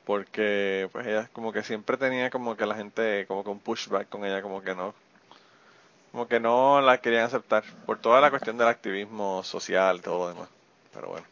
porque 0.06 0.88
pues 0.90 1.06
ella 1.06 1.28
como 1.34 1.52
que 1.52 1.62
siempre 1.62 1.98
tenía 1.98 2.30
como 2.30 2.56
que 2.56 2.64
la 2.64 2.76
gente 2.76 3.26
como 3.28 3.44
que 3.44 3.50
un 3.50 3.58
pushback 3.58 4.08
con 4.08 4.24
ella, 4.24 4.40
como 4.40 4.62
que 4.62 4.74
no, 4.74 4.94
como 6.12 6.26
que 6.28 6.40
no 6.40 6.80
la 6.80 6.96
querían 7.02 7.24
aceptar 7.24 7.62
por 7.84 7.98
toda 7.98 8.22
la 8.22 8.30
cuestión 8.30 8.56
del 8.56 8.68
activismo 8.68 9.42
social, 9.42 10.00
todo 10.00 10.18
lo 10.20 10.28
demás. 10.32 10.48
Pero 10.94 11.08
bueno, 11.08 11.26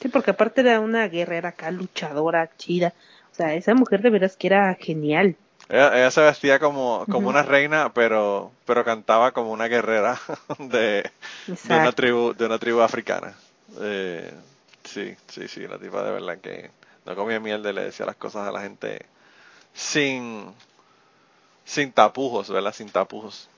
Sí, 0.00 0.06
porque 0.06 0.30
aparte 0.30 0.60
era 0.60 0.78
una 0.78 1.08
guerrera 1.08 1.48
acá, 1.48 1.72
luchadora, 1.72 2.50
chida. 2.56 2.94
O 3.32 3.34
sea, 3.34 3.54
esa 3.54 3.74
mujer 3.74 4.00
de 4.00 4.10
veras 4.10 4.36
que 4.36 4.46
era 4.46 4.72
genial. 4.76 5.34
Ella, 5.68 5.98
ella 5.98 6.10
se 6.10 6.20
vestía 6.22 6.58
como, 6.58 7.04
como 7.10 7.28
una 7.28 7.42
reina, 7.42 7.92
pero, 7.92 8.52
pero 8.64 8.84
cantaba 8.84 9.32
como 9.32 9.52
una 9.52 9.66
guerrera 9.68 10.18
de, 10.58 11.10
de 11.46 11.74
una 11.76 11.92
tribu, 11.92 12.34
de 12.34 12.46
una 12.46 12.58
tribu 12.58 12.80
africana. 12.80 13.34
Eh, 13.80 14.32
sí, 14.84 15.14
sí, 15.28 15.46
sí, 15.48 15.66
la 15.66 15.78
tipa 15.78 16.02
de 16.02 16.12
verdad 16.12 16.38
que 16.38 16.70
no 17.04 17.14
comía 17.14 17.38
mierda 17.40 17.70
y 17.70 17.74
le 17.74 17.84
decía 17.84 18.06
las 18.06 18.16
cosas 18.16 18.48
a 18.48 18.52
la 18.52 18.62
gente 18.62 19.04
sin, 19.74 20.52
sin 21.64 21.92
tapujos, 21.92 22.50
¿verdad? 22.50 22.74
Sin 22.74 22.88
tapujos. 22.90 23.48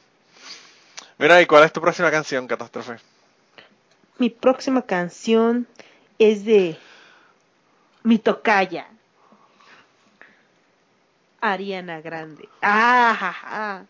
Mira, 1.19 1.41
¿y 1.41 1.47
cuál 1.47 1.65
es 1.65 1.73
tu 1.73 1.81
próxima 1.81 2.11
canción, 2.11 2.47
Catástrofe? 2.47 2.97
Mi 4.19 4.31
próxima 4.31 4.83
canción 4.83 5.67
es 6.19 6.45
de 6.45 6.77
mi 8.03 8.19
tocaya. 8.19 8.87
Ariana 11.41 12.01
Grande. 12.01 12.49
Ah. 12.63 13.83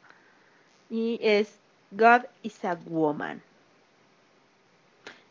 Y 0.90 1.18
es 1.22 1.48
God 1.92 2.22
is 2.42 2.64
a 2.64 2.74
Woman. 2.86 3.40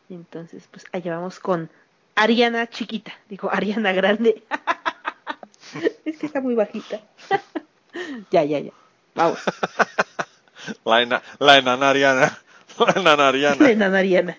Entonces, 0.08 0.64
pues 0.70 0.84
allá 0.92 1.16
vamos 1.16 1.38
con 1.38 1.70
Ariana 2.16 2.68
chiquita. 2.68 3.12
Digo, 3.28 3.50
Ariana 3.52 3.92
Grande. 3.92 4.42
es 6.04 6.18
que 6.18 6.26
está 6.26 6.40
muy 6.40 6.54
bajita. 6.54 7.00
ya, 8.30 8.44
ya, 8.44 8.58
ya. 8.58 8.72
Vamos. 9.14 9.38
La, 10.84 11.00
ena- 11.02 11.22
la 11.38 11.56
enana 11.58 11.88
Ariana. 11.90 12.38
La 12.78 12.92
enana 13.00 13.28
Ariana. 13.28 13.56
La 13.64 13.70
enana 13.70 13.98
Ariana. 13.98 14.38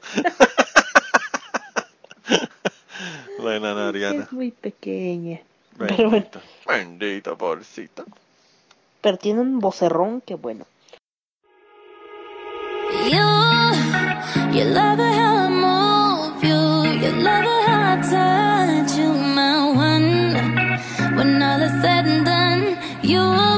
La 3.39 3.55
enana 3.55 3.87
Ariana. 3.89 4.23
Es 4.23 4.31
muy 4.31 4.51
pequeña. 4.51 5.41
Pero 5.77 6.09
bueno. 6.09 6.27
Pero 9.01 9.17
tiene 9.17 9.41
un 9.41 9.59
vocerrón 9.59 10.21
que 10.21 10.35
bueno. 10.35 10.65
You, 23.03 23.50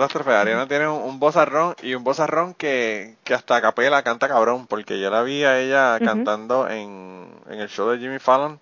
Catástrofe, 0.00 0.30
Ariana 0.30 0.66
tiene 0.66 0.88
un, 0.88 1.02
un 1.02 1.20
vozarrón 1.20 1.76
y 1.82 1.92
un 1.92 2.02
vozarrón 2.02 2.54
que, 2.54 3.16
que 3.22 3.34
hasta 3.34 3.60
capela 3.60 4.02
canta 4.02 4.28
cabrón, 4.28 4.66
porque 4.66 4.98
yo 4.98 5.10
la 5.10 5.22
vi 5.22 5.44
a 5.44 5.60
ella 5.60 5.98
cantando 6.02 6.70
en, 6.70 7.30
en 7.50 7.60
el 7.60 7.68
show 7.68 7.90
de 7.90 7.98
Jimmy 7.98 8.18
Fallon. 8.18 8.58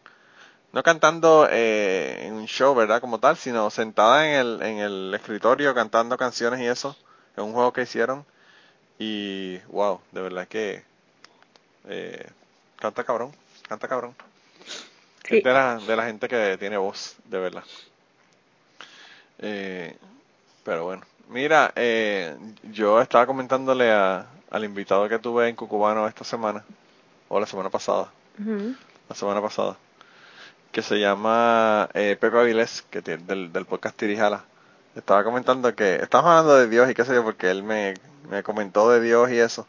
No 0.72 0.83
cantando 0.83 1.46
eh, 1.48 2.24
en 2.27 2.35
un 2.35 2.46
show, 2.46 2.74
¿verdad? 2.74 3.01
Como 3.01 3.20
tal, 3.20 3.37
sino 3.37 3.70
sentada 3.70 4.29
en 4.29 4.35
el, 4.35 4.62
en 4.62 4.79
el 4.79 5.14
escritorio 5.14 5.72
cantando 5.77 6.16
canciones 6.16 6.59
y 6.59 6.66
eso, 6.66 6.96
en 7.37 7.44
un 7.44 7.53
juego 7.53 7.72
que 7.72 7.83
hicieron. 7.83 8.27
Y, 8.98 9.59
wow, 9.68 10.01
de 10.11 10.20
verdad 10.20 10.48
que 10.48 10.83
eh, 11.88 12.27
canta 12.81 13.05
cabrón, 13.05 13.31
canta 13.68 13.87
cabrón. 13.87 14.16
Sí. 15.29 15.37
Es 15.37 15.44
de 15.44 15.53
la, 15.53 15.77
de 15.77 15.94
la 15.94 16.05
gente 16.05 16.27
que 16.27 16.57
tiene 16.59 16.79
voz, 16.79 17.14
de 17.27 17.38
verdad. 17.38 17.64
Eh, 19.38 19.96
pero 20.64 20.83
bueno, 20.83 21.05
mira, 21.29 21.73
eh, 21.77 22.37
yo 22.73 23.01
estaba 23.01 23.27
comentándole 23.27 23.91
a- 23.93 24.27
al 24.51 24.64
invitado 24.64 25.09
que 25.09 25.19
tuve 25.19 25.49
en 25.49 25.57
Cucubano 25.57 26.07
esta 26.09 26.25
semana, 26.25 26.64
o 27.29 27.38
la 27.41 27.47
semana 27.47 27.71
pasada, 27.71 28.09
la 29.09 29.14
semana 29.14 29.43
pasada, 29.43 29.77
que 30.73 30.83
se 30.83 30.99
llama 31.01 31.88
eh, 31.95 32.17
Pepe 32.21 32.38
Avilés, 32.38 32.83
que 32.91 33.03
tiene 33.03 33.25
del, 33.25 33.53
del 33.53 33.67
podcast 33.67 33.97
Tirijala. 33.97 34.45
Estaba 34.95 35.25
comentando 35.25 35.75
que 35.75 35.97
estamos 35.97 36.31
hablando 36.31 36.57
de 36.57 36.69
Dios 36.69 36.91
y 36.91 36.95
qué 36.95 37.05
sé 37.05 37.14
yo, 37.14 37.23
porque 37.25 37.51
él 37.51 37.62
me, 37.62 37.95
me 38.31 38.43
comentó 38.43 38.91
de 38.91 39.01
Dios 39.01 39.31
y 39.31 39.38
eso. 39.38 39.67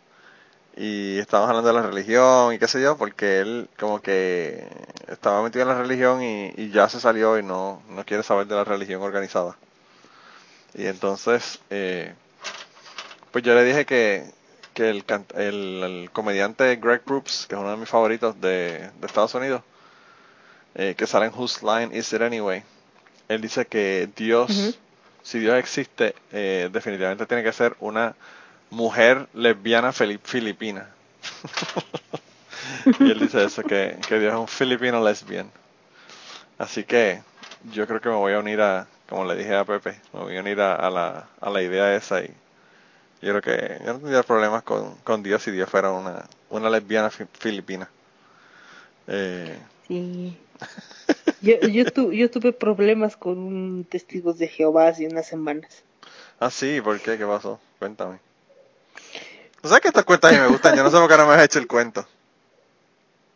Y 0.77 1.17
estábamos 1.19 1.49
hablando 1.49 1.67
de 1.69 1.73
la 1.81 1.87
religión 1.87 2.53
y 2.53 2.59
qué 2.59 2.67
sé 2.67 2.81
yo, 2.81 2.97
porque 2.97 3.39
él 3.41 3.69
como 3.79 4.01
que 4.01 4.65
estaba 5.07 5.41
metido 5.43 5.63
en 5.63 5.69
la 5.69 5.81
religión 5.81 6.23
y, 6.23 6.53
y 6.55 6.69
ya 6.71 6.87
se 6.89 6.99
salió 7.01 7.37
y 7.37 7.43
no, 7.43 7.81
no 7.89 8.05
quiere 8.05 8.23
saber 8.23 8.47
de 8.47 8.55
la 8.55 8.63
religión 8.63 9.01
organizada. 9.01 9.57
Y 10.75 10.85
entonces, 10.87 11.59
eh, 11.69 12.13
pues 13.31 13.43
yo 13.43 13.53
le 13.53 13.63
dije 13.63 13.85
que, 13.85 14.25
que 14.73 14.89
el, 14.89 15.03
el, 15.35 15.83
el 15.83 16.09
comediante 16.11 16.75
Greg 16.77 17.01
Proops, 17.03 17.45
que 17.47 17.55
es 17.55 17.61
uno 17.61 17.71
de 17.71 17.77
mis 17.77 17.89
favoritos 17.89 18.39
de, 18.41 18.89
de 18.99 19.07
Estados 19.07 19.33
Unidos, 19.35 19.61
eh, 20.75 20.95
que 20.97 21.07
sale 21.07 21.27
en 21.27 21.33
Whose 21.33 21.65
Line 21.65 21.97
Is 21.97 22.13
It 22.13 22.21
Anyway, 22.21 22.63
él 23.29 23.41
dice 23.41 23.65
que 23.67 24.09
Dios, 24.15 24.79
si 25.23 25.39
Dios 25.39 25.57
existe, 25.57 26.15
eh, 26.31 26.69
definitivamente 26.71 27.25
tiene 27.25 27.43
que 27.43 27.53
ser 27.53 27.75
una 27.79 28.15
mujer 28.71 29.27
lesbiana 29.33 29.91
fili- 29.93 30.19
filipina. 30.23 30.89
y 32.99 33.09
él 33.11 33.19
dice 33.19 33.43
eso, 33.45 33.65
que, 33.65 33.97
que 34.07 34.19
Dios 34.19 34.33
es 34.33 34.39
un 34.39 34.47
filipino 34.47 35.03
lesbian. 35.03 35.51
Así 36.57 36.83
que 36.83 37.21
yo 37.71 37.87
creo 37.87 38.01
que 38.01 38.09
me 38.09 38.15
voy 38.15 38.33
a 38.33 38.39
unir 38.39 38.61
a, 38.61 38.87
como 39.09 39.25
le 39.25 39.35
dije 39.35 39.55
a 39.55 39.65
Pepe, 39.65 39.99
me 40.13 40.19
voy 40.21 40.37
a 40.37 40.41
unir 40.41 40.61
a, 40.61 40.75
a 40.75 40.89
la, 40.89 41.27
a 41.41 41.49
la 41.49 41.61
idea 41.61 41.95
esa 41.95 42.21
y 42.23 42.27
yo 43.21 43.39
creo 43.39 43.41
que 43.41 43.79
yo 43.85 43.93
no 43.93 43.99
tendría 43.99 44.23
problemas 44.23 44.63
con, 44.63 44.95
con 45.03 45.23
Dios 45.23 45.43
si 45.43 45.51
Dios 45.51 45.69
fuera 45.69 45.91
una, 45.91 46.25
una 46.49 46.69
lesbiana 46.69 47.09
fi- 47.09 47.25
filipina. 47.33 47.89
Eh, 49.07 49.57
Sí. 49.87 50.37
Yo, 51.41 51.55
yo, 51.61 51.91
tu- 51.91 52.11
yo 52.11 52.29
tuve 52.29 52.53
problemas 52.53 53.17
con 53.17 53.37
un 53.39 53.85
testigos 53.85 54.37
de 54.37 54.47
Jehová 54.47 54.87
hace 54.89 55.07
unas 55.07 55.27
semanas. 55.27 55.83
ah, 56.39 56.49
sí, 56.51 56.81
¿por 56.81 56.99
qué? 57.01 57.17
¿Qué 57.17 57.25
pasó? 57.25 57.59
Cuéntame. 57.79 58.19
¿No 59.63 59.69
sabes 59.69 59.81
que 59.81 59.87
estas 59.89 60.05
cuentas 60.05 60.31
a 60.31 60.33
mí 60.35 60.39
me 60.41 60.47
gustan? 60.47 60.75
Yo 60.75 60.83
no 60.83 60.89
sé 60.91 60.97
por 60.97 61.09
qué 61.09 61.17
no 61.17 61.27
me 61.27 61.33
has 61.33 61.43
hecho 61.43 61.59
el 61.59 61.67
cuento. 61.67 62.05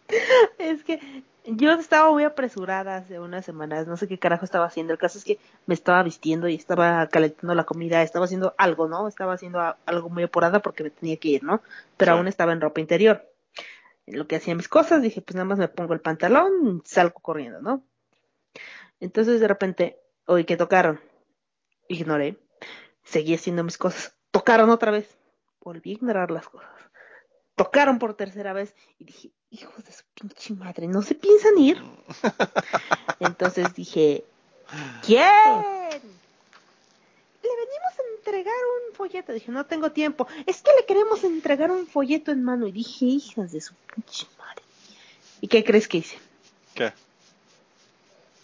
Es 0.58 0.84
que 0.84 1.00
yo 1.46 1.72
estaba 1.74 2.12
muy 2.12 2.24
apresurada 2.24 2.98
hace 2.98 3.20
unas 3.20 3.44
semanas, 3.46 3.88
no 3.88 3.98
sé 3.98 4.08
qué 4.08 4.18
carajo 4.18 4.46
estaba 4.46 4.66
haciendo. 4.66 4.94
El 4.94 5.00
caso 5.00 5.18
es 5.18 5.26
que 5.26 5.40
me 5.66 5.74
estaba 5.74 6.02
vistiendo 6.04 6.48
y 6.48 6.56
estaba 6.56 7.08
calentando 7.08 7.54
la 7.56 7.66
comida, 7.66 8.02
estaba 8.02 8.26
haciendo 8.26 8.56
algo, 8.58 8.88
¿no? 8.88 9.08
Estaba 9.08 9.34
haciendo 9.34 9.60
algo 9.86 10.10
muy 10.10 10.24
apurada 10.24 10.60
porque 10.62 10.84
me 10.84 10.90
tenía 10.90 11.18
que 11.18 11.28
ir, 11.30 11.44
¿no? 11.44 11.62
Pero 11.98 12.14
Sí. 12.14 12.18
aún 12.18 12.28
estaba 12.28 12.54
en 12.54 12.62
ropa 12.62 12.80
interior. 12.82 13.30
En 14.06 14.18
lo 14.18 14.28
que 14.28 14.36
hacía 14.38 14.56
mis 14.56 14.68
cosas, 14.68 15.02
dije, 15.02 15.22
pues 15.22 15.36
nada 15.36 15.46
más 15.46 15.58
me 15.60 15.68
pongo 15.68 15.94
el 15.94 16.02
pantalón 16.02 16.82
y 16.84 16.90
salgo 16.90 17.20
corriendo, 17.22 17.62
¿no? 17.62 17.84
Entonces 19.00 19.40
de 19.40 19.48
repente, 19.48 20.00
oí 20.26 20.46
que 20.46 20.58
tocaron. 20.58 21.00
Ignoré. 21.88 22.38
Seguí 23.04 23.34
haciendo 23.34 23.64
mis 23.64 23.78
cosas. 23.78 24.16
Tocaron 24.32 24.70
otra 24.70 24.92
vez. 24.92 25.18
Volví 25.62 25.92
a 25.92 25.94
ignorar 25.94 26.32
las 26.32 26.48
cosas. 26.48 26.70
Tocaron 27.56 28.00
por 28.00 28.16
tercera 28.16 28.54
vez 28.54 28.76
y 28.98 29.06
dije, 29.06 29.32
hijos 29.54 29.84
de 29.86 29.92
su 29.94 30.04
pinche 30.16 30.54
madre, 30.54 30.88
¿no 30.88 31.02
se 31.02 31.16
piensan 31.16 31.58
ir? 31.58 31.82
Entonces 33.20 33.74
dije, 33.74 34.24
¿quién? 35.06 35.24
Le 37.44 37.50
venimos 37.50 37.94
a 38.00 38.16
entregar 38.18 38.54
un 38.90 38.96
folleto. 38.96 39.32
Dije, 39.34 39.52
no 39.52 39.66
tengo 39.66 39.92
tiempo. 39.92 40.28
Es 40.46 40.62
que 40.62 40.72
le 40.80 40.86
queremos 40.86 41.24
entregar 41.24 41.72
un 41.72 41.88
folleto 41.88 42.32
en 42.32 42.44
mano. 42.44 42.68
Y 42.68 42.72
dije, 42.72 43.06
hijas 43.06 43.52
de 43.52 43.62
su 43.62 43.74
pinche 43.94 44.26
madre. 44.38 44.64
¿Y 45.42 45.48
qué 45.48 45.64
crees 45.64 45.88
que 45.88 45.98
hice? 45.98 46.18
¿Qué? 46.74 46.94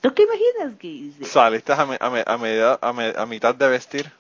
¿Tú 0.02 0.14
qué 0.14 0.24
imaginas 0.24 0.78
que 0.80 0.88
hice? 0.88 1.26
¿Saliste 1.26 1.74
a, 1.74 1.86
me- 1.86 1.98
a, 2.00 2.10
me- 2.10 2.22
a, 2.62 2.80
a, 2.82 2.94
me- 2.94 3.14
a 3.18 3.26
mitad 3.26 3.56
de 3.56 3.68
vestir? 3.68 4.12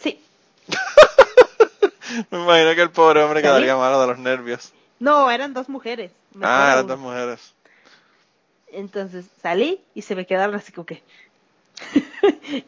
Sí. 0.00 0.20
Me 2.30 2.38
imagino 2.42 2.74
que 2.74 2.82
el 2.82 2.90
pobre 2.90 3.22
hombre 3.24 3.40
quedaría 3.42 3.76
malo 3.76 4.00
de 4.00 4.06
los 4.08 4.18
nervios. 4.18 4.72
No, 4.98 5.30
eran 5.30 5.54
dos 5.54 5.68
mujeres. 5.68 6.12
Me 6.34 6.46
Ah, 6.46 6.70
eran 6.74 6.86
dos 6.86 6.98
mujeres. 6.98 7.54
Entonces 8.72 9.26
salí 9.42 9.80
y 9.94 10.02
se 10.02 10.14
me 10.16 10.26
quedaron 10.26 10.54
así 10.54 10.72
como 10.72 10.86
que. 10.86 11.02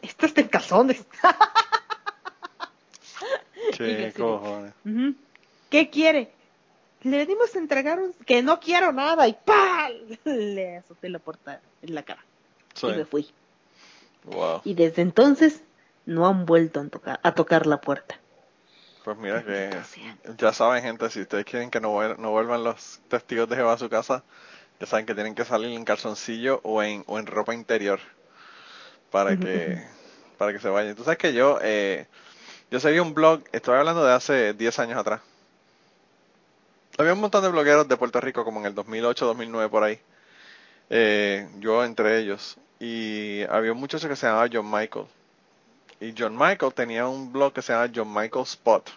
Esto 0.01 0.25
está 0.25 0.41
en 0.41 0.47
calzones. 0.47 1.05
De- 3.79 4.13
cojones. 4.17 4.73
¿Qué 5.69 5.89
quiere? 5.89 6.31
Le 7.03 7.17
venimos 7.17 7.53
a 7.55 7.59
entregar 7.59 7.99
un... 7.99 8.13
Que 8.25 8.41
no 8.41 8.59
quiero 8.59 8.91
nada 8.91 9.27
y 9.27 9.33
¡pam! 9.33 9.91
Le 10.25 10.77
azoté 10.77 11.09
la 11.09 11.19
puerta 11.19 11.61
en 11.81 11.93
la 11.95 12.03
cara 12.03 12.23
Sí. 12.73 12.87
y 12.87 12.93
me 12.93 13.05
fui. 13.05 13.29
Wow. 14.23 14.61
Y 14.63 14.73
desde 14.73 15.01
entonces 15.01 15.61
no 16.05 16.27
han 16.27 16.45
vuelto 16.45 16.79
a 16.79 16.87
tocar, 16.87 17.19
a 17.21 17.33
tocar 17.33 17.67
la 17.67 17.81
puerta. 17.81 18.19
Pues 19.07 19.17
mira 19.17 19.41
que 19.43 19.85
ya 20.37 20.51
saben 20.51 20.83
gente, 20.83 21.09
si 21.09 21.21
ustedes 21.21 21.45
quieren 21.45 21.69
que 21.71 21.79
no, 21.79 21.93
vuel- 21.95 22.17
no 22.17 22.31
vuelvan 22.31 22.63
los 22.65 22.99
testigos 23.07 23.47
de 23.49 23.55
Jehová 23.55 23.73
a 23.73 23.77
su 23.77 23.89
casa, 23.89 24.23
ya 24.79 24.85
saben 24.85 25.05
que 25.05 25.15
tienen 25.15 25.33
que 25.35 25.45
salir 25.45 25.71
en 25.71 25.85
calzoncillo 25.85 26.59
o 26.63 26.83
en, 26.83 27.03
o 27.07 27.17
en 27.19 27.25
ropa 27.25 27.53
interior 27.53 27.99
para 29.11 29.37
que 29.37 29.81
para 30.37 30.53
que 30.53 30.59
se 30.59 30.69
vayan. 30.69 30.95
Tú 30.95 31.03
sabes 31.03 31.17
que 31.17 31.33
yo 31.33 31.59
eh, 31.61 32.05
yo 32.71 32.79
seguí 32.79 32.99
un 32.99 33.13
blog, 33.13 33.41
estoy 33.53 33.77
hablando 33.77 34.05
de 34.05 34.13
hace 34.13 34.53
10 34.53 34.79
años 34.79 34.97
atrás. 34.99 35.21
Había 36.97 37.13
un 37.13 37.19
montón 37.21 37.43
de 37.43 37.49
blogueros 37.49 37.87
de 37.87 37.97
Puerto 37.97 38.19
Rico 38.21 38.43
como 38.43 38.59
en 38.59 38.65
el 38.67 38.75
2008, 38.75 39.25
2009 39.25 39.69
por 39.69 39.83
ahí. 39.83 39.99
Eh, 40.89 41.47
yo 41.59 41.83
entre 41.85 42.19
ellos. 42.19 42.57
Y 42.79 43.43
había 43.49 43.73
un 43.73 43.79
muchacho 43.79 44.09
que 44.09 44.15
se 44.15 44.27
llamaba 44.27 44.49
John 44.51 44.69
Michael. 44.71 45.07
Y 45.99 46.13
John 46.17 46.37
Michael 46.37 46.73
tenía 46.73 47.07
un 47.07 47.31
blog 47.31 47.53
que 47.53 47.61
se 47.61 47.73
llama 47.73 47.91
John 47.93 48.13
Michael 48.13 48.43
Spot. 48.43 48.89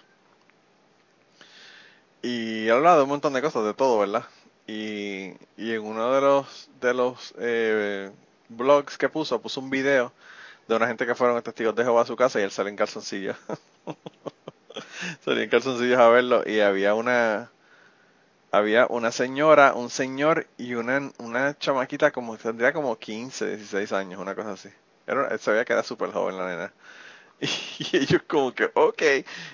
Y 2.22 2.68
hablaba 2.68 2.98
de 2.98 3.02
un 3.04 3.08
montón 3.08 3.32
de 3.32 3.40
cosas, 3.40 3.64
de 3.64 3.74
todo, 3.74 3.98
¿verdad? 3.98 4.24
Y, 4.66 5.32
y 5.56 5.72
en 5.72 5.82
uno 5.82 6.12
de 6.12 6.20
los, 6.20 6.70
de 6.80 6.94
los 6.94 7.34
eh, 7.38 8.10
blogs 8.48 8.98
que 8.98 9.08
puso, 9.08 9.40
puso 9.40 9.60
un 9.60 9.70
video 9.70 10.12
de 10.68 10.76
una 10.76 10.86
gente 10.86 11.06
que 11.06 11.14
fueron 11.14 11.42
testigos 11.42 11.74
de 11.74 11.84
Jehová 11.84 12.02
a 12.02 12.06
su 12.06 12.16
casa 12.16 12.38
y 12.38 12.42
él 12.42 12.50
salió 12.50 12.68
en 12.70 12.76
calzoncillos. 12.76 13.36
salió 15.24 15.42
en 15.42 15.50
calzoncillos 15.50 15.98
a 15.98 16.08
verlo 16.08 16.42
y 16.46 16.60
había 16.60 16.94
una 16.94 17.50
había 18.52 18.86
una 18.88 19.12
señora, 19.12 19.74
un 19.74 19.90
señor 19.90 20.46
y 20.58 20.74
una, 20.74 21.10
una 21.18 21.56
chamaquita 21.58 22.10
como 22.10 22.36
tendría 22.36 22.72
como 22.72 22.98
15, 22.98 23.56
16 23.56 23.92
años, 23.92 24.20
una 24.20 24.34
cosa 24.34 24.52
así. 24.52 24.70
Era, 25.10 25.38
se 25.38 25.50
veía 25.50 25.64
que 25.64 25.72
era 25.72 25.82
súper 25.82 26.12
joven 26.12 26.38
la 26.38 26.48
nena. 26.48 26.72
Y 27.78 27.96
ellos 27.96 28.22
como 28.26 28.52
que, 28.54 28.70
ok. 28.74 29.02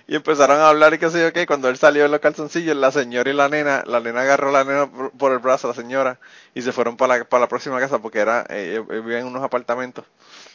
Y 0.09 0.17
empezaron 0.17 0.59
a 0.59 0.69
hablar 0.69 0.95
y 0.95 0.99
qué 0.99 1.11
sé 1.11 1.21
yo 1.23 1.33
qué. 1.33 1.47
Cuando 1.47 1.69
él 1.69 1.77
salió 1.77 2.05
en 2.05 2.11
los 2.11 2.21
calzoncillos, 2.21 2.77
la 2.77 2.91
señora 2.91 3.31
y 3.31 3.33
la 3.33 3.49
nena, 3.49 3.85
la 3.87 4.01
nena 4.01 4.23
agarró 4.23 4.49
a 4.49 4.53
la 4.53 4.65
nena 4.65 4.91
por, 5.17 5.33
el 5.33 5.39
brazo, 5.39 5.69
la 5.69 5.75
señora, 5.75 6.19
y 6.55 6.63
se 6.63 6.73
fueron 6.73 6.97
para 6.97 7.19
la, 7.19 7.25
para 7.25 7.43
la 7.43 7.49
próxima 7.49 7.79
casa 7.79 8.01
porque 8.01 8.19
era, 8.19 8.45
eh, 8.49 8.77
eh, 8.77 9.01
vivían 9.01 9.21
en 9.21 9.27
unos 9.29 9.43
apartamentos. 9.43 10.05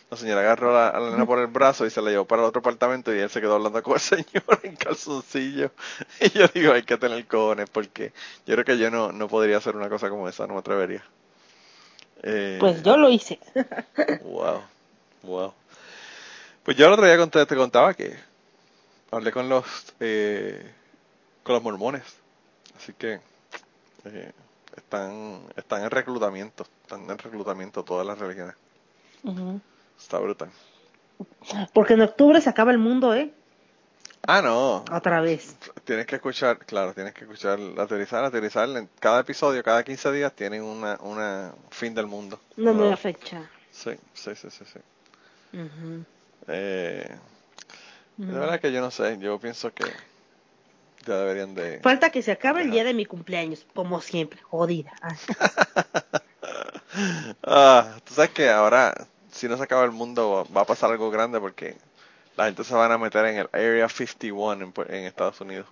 La 0.09 0.17
señora 0.17 0.41
agarró 0.41 0.71
a 0.71 0.73
la, 0.73 0.87
a 0.89 0.99
la 0.99 1.11
nena 1.11 1.25
por 1.25 1.39
el 1.39 1.47
brazo 1.47 1.85
y 1.85 1.89
se 1.89 2.01
la 2.01 2.11
llevó 2.11 2.25
para 2.25 2.41
el 2.41 2.49
otro 2.49 2.59
apartamento 2.59 3.15
y 3.15 3.19
él 3.19 3.29
se 3.29 3.39
quedó 3.39 3.55
hablando 3.55 3.81
con 3.81 3.93
el 3.93 3.99
señor 4.01 4.59
en 4.63 4.75
calzoncillo. 4.75 5.71
Y 6.19 6.29
yo 6.31 6.47
digo, 6.49 6.73
hay 6.73 6.83
que 6.83 6.97
tener 6.97 7.25
cojones 7.27 7.69
porque 7.69 8.11
yo 8.45 8.55
creo 8.55 8.65
que 8.65 8.77
yo 8.77 8.91
no, 8.91 9.13
no 9.13 9.29
podría 9.29 9.57
hacer 9.57 9.77
una 9.77 9.87
cosa 9.87 10.09
como 10.09 10.27
esa, 10.27 10.47
no 10.47 10.53
me 10.55 10.59
atrevería. 10.59 11.03
Eh, 12.23 12.57
Pues 12.59 12.83
yo 12.83 12.97
lo 12.97 13.09
hice. 13.09 13.39
Wow, 14.23 14.61
wow. 15.23 15.53
Pues 16.63 16.77
yo 16.77 16.85
el 16.87 16.93
otro 16.93 17.05
día 17.05 17.17
conté- 17.17 17.45
te 17.45 17.55
contaba 17.55 17.93
que 17.93 18.15
hablé 19.11 19.31
con 19.31 19.49
los 19.49 19.65
eh, 19.99 20.71
con 21.43 21.55
los 21.55 21.63
mormones, 21.63 22.03
así 22.77 22.93
que 22.93 23.19
eh, 24.05 24.31
están 24.77 25.41
están 25.55 25.83
en 25.83 25.89
reclutamiento, 25.91 26.65
están 26.83 27.09
en 27.09 27.17
reclutamiento 27.17 27.83
todas 27.83 28.05
las 28.05 28.19
religiones. 28.19 28.55
Ujú. 29.23 29.59
Está 29.99 30.19
brutal. 30.19 30.49
Porque 31.73 31.93
en 31.93 32.01
octubre 32.01 32.41
se 32.41 32.49
acaba 32.49 32.71
el 32.71 32.77
mundo, 32.79 33.13
¿eh? 33.13 33.31
Ah, 34.27 34.41
no. 34.41 34.85
Otra 34.91 35.19
vez. 35.21 35.55
Tienes 35.83 36.05
que 36.05 36.15
escuchar, 36.15 36.59
claro, 36.59 36.93
tienes 36.93 37.13
que 37.13 37.21
escuchar, 37.25 37.59
aterrizar, 37.77 38.23
aterrizar. 38.23 38.69
En 38.69 38.87
cada 38.99 39.21
episodio, 39.21 39.63
cada 39.63 39.83
15 39.83 40.11
días, 40.11 40.33
tienen 40.33 40.63
una, 40.63 40.97
una 41.01 41.53
fin 41.71 41.93
del 41.95 42.05
mundo. 42.07 42.39
Una 42.57 42.71
nueva. 42.71 42.97
fecha. 42.97 43.49
Sí, 43.71 43.91
sí, 44.13 44.35
sí, 44.35 44.49
sí. 44.51 44.63
sí. 44.65 44.79
Ujú. 45.53 46.05
Eh. 46.47 47.17
De 48.17 48.33
verdad 48.33 48.59
que 48.59 48.71
yo 48.71 48.81
no 48.81 48.91
sé, 48.91 49.17
yo 49.19 49.39
pienso 49.39 49.73
que 49.73 49.85
ya 51.05 51.17
deberían 51.17 51.55
de... 51.55 51.79
Falta 51.81 52.11
que 52.11 52.21
se 52.21 52.31
acabe 52.31 52.61
el 52.61 52.71
día 52.71 52.83
de 52.83 52.93
mi 52.93 53.05
cumpleaños, 53.05 53.65
como 53.73 54.01
siempre, 54.01 54.39
jodida. 54.41 54.93
Ay, 55.01 55.17
Ah, 57.43 57.97
tú 58.03 58.13
sabes 58.13 58.31
que 58.31 58.49
ahora, 58.49 58.93
si 59.31 59.47
no 59.47 59.57
se 59.57 59.63
acaba 59.63 59.85
el 59.85 59.91
mundo, 59.91 60.45
va 60.55 60.61
a 60.61 60.65
pasar 60.65 60.91
algo 60.91 61.09
grande 61.09 61.39
porque 61.39 61.75
la 62.35 62.45
gente 62.45 62.63
se 62.63 62.73
van 62.73 62.91
a 62.91 62.97
meter 62.97 63.25
en 63.25 63.37
el 63.37 63.49
Area 63.53 63.87
51 63.87 64.65
en, 64.65 64.93
en 64.93 65.05
Estados 65.05 65.39
Unidos. 65.41 65.67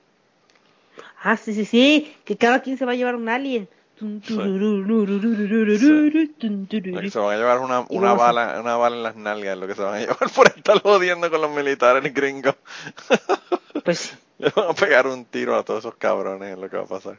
Ah, 1.22 1.36
sí, 1.36 1.54
sí, 1.54 1.65
sí, 1.65 2.15
que 2.24 2.38
cada 2.38 2.62
quien 2.62 2.78
se 2.78 2.86
va 2.86 2.94
a 2.94 2.96
llevar 2.96 3.15
un 3.15 3.28
alien. 3.30 3.68
Sí. 3.99 4.21
Se 4.27 4.35
van 7.19 7.33
a 7.33 7.38
llevar 7.38 7.59
una, 7.59 7.85
una 7.89 8.13
bala, 8.13 8.62
una 8.62 8.77
bala 8.77 8.95
en 8.95 9.03
las 9.03 9.17
nalgas, 9.17 9.57
lo 9.57 9.67
que 9.67 9.75
se 9.75 9.81
van 9.81 9.95
a 9.95 9.99
llevar 9.99 10.31
por 10.33 10.47
estar 10.47 10.81
jodiendo 10.81 11.29
con 11.29 11.41
los 11.41 11.51
militares 11.51 12.13
gringos. 12.13 12.55
Pues 13.83 14.17
le 14.38 14.49
van 14.55 14.69
a 14.69 14.73
pegar 14.73 15.07
un 15.07 15.25
tiro 15.25 15.55
a 15.55 15.63
todos 15.63 15.79
esos 15.79 15.95
cabrones, 15.95 16.53
es 16.53 16.57
lo 16.57 16.69
que 16.69 16.77
va 16.77 16.83
a 16.83 16.88
pasar. 16.88 17.17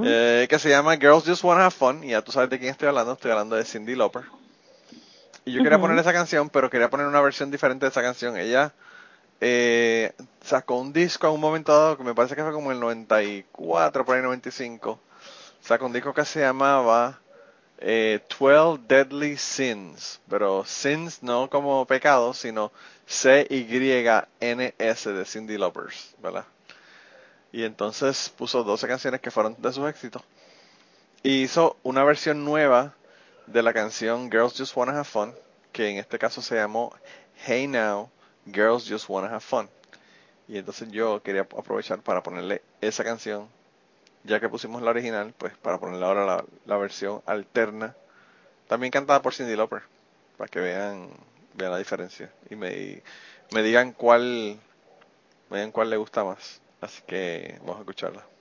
eh, 0.00 0.46
que 0.50 0.58
se 0.58 0.68
llama 0.68 0.96
Girls 0.96 1.24
Just 1.24 1.44
Wanna 1.44 1.64
Have 1.66 1.70
Fun, 1.74 2.04
y 2.04 2.08
ya 2.10 2.22
tú 2.22 2.32
sabes 2.32 2.50
de 2.50 2.58
quién 2.58 2.70
estoy 2.72 2.88
hablando, 2.88 3.12
estoy 3.14 3.30
hablando 3.30 3.56
de 3.56 3.64
Cindy 3.64 3.94
Lauper. 3.94 4.24
Y 5.44 5.52
yo 5.52 5.62
quería 5.62 5.80
poner 5.80 5.98
esa 5.98 6.12
canción, 6.12 6.50
pero 6.50 6.70
quería 6.70 6.88
poner 6.88 7.06
una 7.06 7.20
versión 7.20 7.50
diferente 7.50 7.86
de 7.86 7.90
esa 7.90 8.02
canción. 8.02 8.36
Ella 8.36 8.72
eh, 9.40 10.12
sacó 10.40 10.76
un 10.76 10.92
disco 10.92 11.26
en 11.26 11.34
un 11.34 11.40
momento 11.40 11.72
dado, 11.72 11.98
que 11.98 12.04
me 12.04 12.14
parece 12.14 12.36
que 12.36 12.42
fue 12.42 12.52
como 12.52 12.70
el 12.70 12.78
94, 12.78 14.04
por 14.04 14.16
ahí 14.16 14.22
95. 14.22 15.00
Sacó 15.60 15.86
un 15.86 15.92
disco 15.92 16.14
que 16.14 16.24
se 16.24 16.40
llamaba 16.40 17.18
eh, 17.78 18.20
12 18.38 18.82
Deadly 18.86 19.36
Sins, 19.36 20.20
pero 20.28 20.64
sins 20.64 21.24
no 21.24 21.50
como 21.50 21.86
pecados, 21.86 22.38
sino 22.38 22.70
C-Y-N-S 23.06 25.12
de 25.12 25.24
Cindy 25.24 25.58
Lovers, 25.58 26.14
¿verdad? 26.22 26.44
Y 27.50 27.64
entonces 27.64 28.32
puso 28.36 28.62
12 28.62 28.86
canciones 28.86 29.20
que 29.20 29.32
fueron 29.32 29.56
de 29.58 29.72
sus 29.72 29.88
éxitos. 29.88 30.22
Y 31.24 31.42
hizo 31.42 31.76
una 31.82 32.04
versión 32.04 32.44
nueva 32.44 32.94
de 33.46 33.62
la 33.62 33.72
canción 33.72 34.30
Girls 34.30 34.54
Just 34.56 34.76
Wanna 34.76 34.92
Have 34.92 35.04
Fun, 35.04 35.34
que 35.72 35.88
en 35.88 35.98
este 35.98 36.18
caso 36.18 36.42
se 36.42 36.56
llamó 36.56 36.94
Hey 37.44 37.66
Now, 37.66 38.10
Girls 38.46 38.88
Just 38.88 39.08
Wanna 39.08 39.28
Have 39.28 39.40
Fun. 39.40 39.68
Y 40.48 40.58
entonces 40.58 40.90
yo 40.90 41.22
quería 41.22 41.42
aprovechar 41.42 42.00
para 42.00 42.22
ponerle 42.22 42.62
esa 42.80 43.04
canción, 43.04 43.48
ya 44.24 44.40
que 44.40 44.48
pusimos 44.48 44.82
la 44.82 44.90
original, 44.90 45.34
pues 45.36 45.56
para 45.56 45.78
ponerle 45.78 46.04
ahora 46.04 46.44
la, 46.66 46.76
versión 46.76 47.22
alterna, 47.26 47.96
también 48.68 48.90
cantada 48.90 49.22
por 49.22 49.34
Cindy 49.34 49.56
Lauper, 49.56 49.82
para 50.36 50.48
que 50.48 50.60
vean, 50.60 51.10
vean 51.54 51.72
la 51.72 51.78
diferencia 51.78 52.32
y 52.50 52.56
me, 52.56 53.02
me 53.52 53.62
digan 53.62 53.92
cuál, 53.92 54.58
me 55.50 55.58
digan 55.58 55.72
cuál 55.72 55.90
le 55.90 55.96
gusta 55.96 56.24
más. 56.24 56.60
Así 56.80 57.02
que 57.06 57.58
vamos 57.60 57.76
a 57.76 57.80
escucharla. 57.80 58.31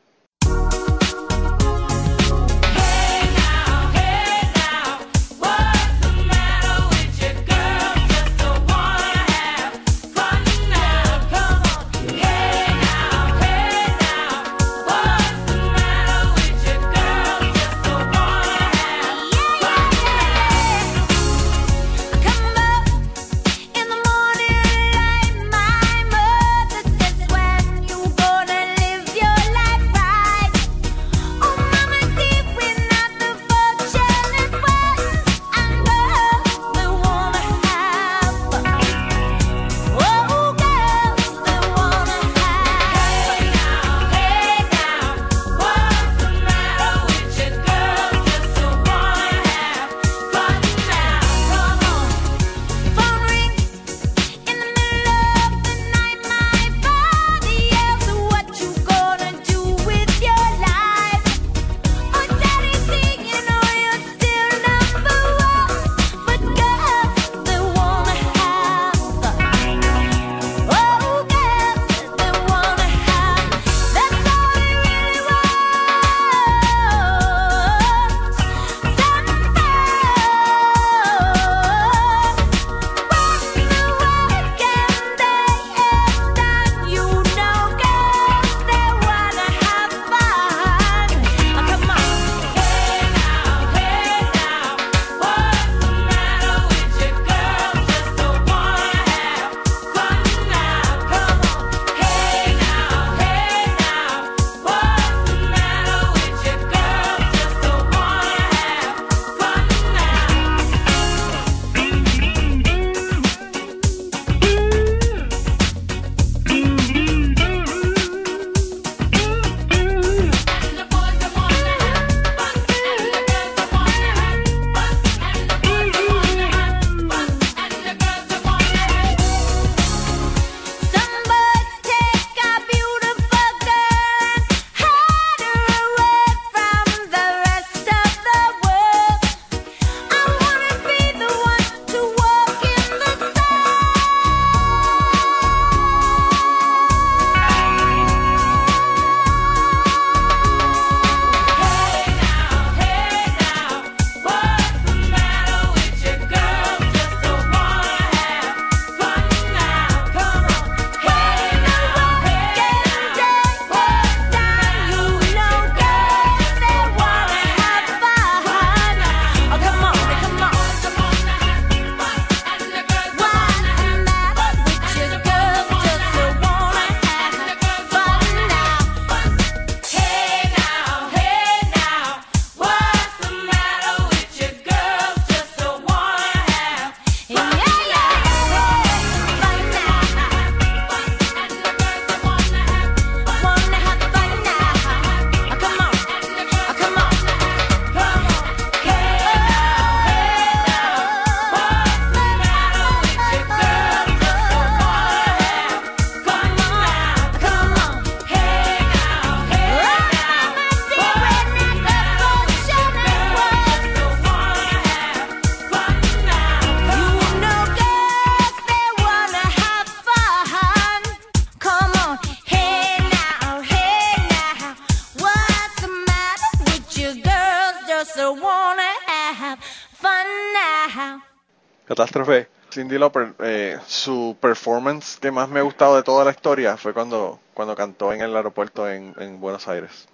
Cindy 232.72 232.98
Lauper, 232.98 233.34
eh, 233.40 233.78
su 233.86 234.38
performance 234.40 235.20
que 235.20 235.30
más 235.30 235.50
me 235.50 235.60
ha 235.60 235.64
gustado 235.64 235.98
de 235.98 236.04
toda 236.04 236.24
la 236.24 236.32
historia 236.32 236.78
fue 236.78 236.94
cuando, 236.94 237.40
cuando 237.54 237.76
cantó 237.76 238.14
en 238.14 238.22
el 238.22 238.36
aeropuerto 238.36 238.90
en, 238.90 239.14
en 239.20 239.42
Buenos 239.42 239.68
Aires. 239.68 240.08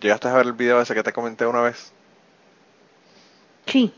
¿Llegaste 0.00 0.28
a 0.28 0.34
ver 0.34 0.46
el 0.46 0.52
video 0.52 0.80
ese 0.80 0.94
que 0.94 1.02
te 1.02 1.12
comenté 1.12 1.46
una 1.46 1.60
vez? 1.60 1.92
Sí. 3.66 3.92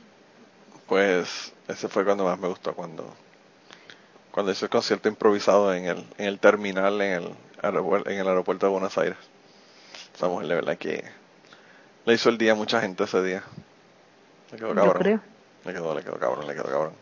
Pues 0.86 1.52
ese 1.68 1.88
fue 1.88 2.04
cuando 2.04 2.24
más 2.24 2.38
me 2.38 2.48
gustó, 2.48 2.74
cuando, 2.74 3.14
cuando 4.30 4.52
hizo 4.52 4.66
el 4.66 4.70
concierto 4.70 5.08
improvisado 5.08 5.72
en 5.74 5.86
el, 5.86 5.98
en 6.18 6.26
el 6.26 6.38
terminal 6.38 7.00
en 7.00 7.12
el, 7.22 7.34
aeropuerto, 7.62 8.10
en 8.10 8.18
el 8.18 8.28
aeropuerto 8.28 8.66
de 8.66 8.72
Buenos 8.72 8.98
Aires. 8.98 9.18
Esa 10.14 10.28
mujer, 10.28 10.48
de 10.48 10.54
verdad 10.54 10.76
que 10.76 11.04
le 12.04 12.14
hizo 12.14 12.28
el 12.28 12.38
día 12.38 12.52
a 12.52 12.56
mucha 12.56 12.80
gente 12.80 13.04
ese 13.04 13.22
día. 13.22 13.42
Le 14.52 14.58
quedó 14.58 14.74
Yo 14.74 14.92
creo. 14.94 15.20
Le 15.64 15.72
quedó, 15.72 15.94
le 15.94 16.02
quedó 16.02 16.18
cabrón, 16.18 16.46
le 16.46 16.54
quedó 16.54 16.64
cabrón. 16.64 16.94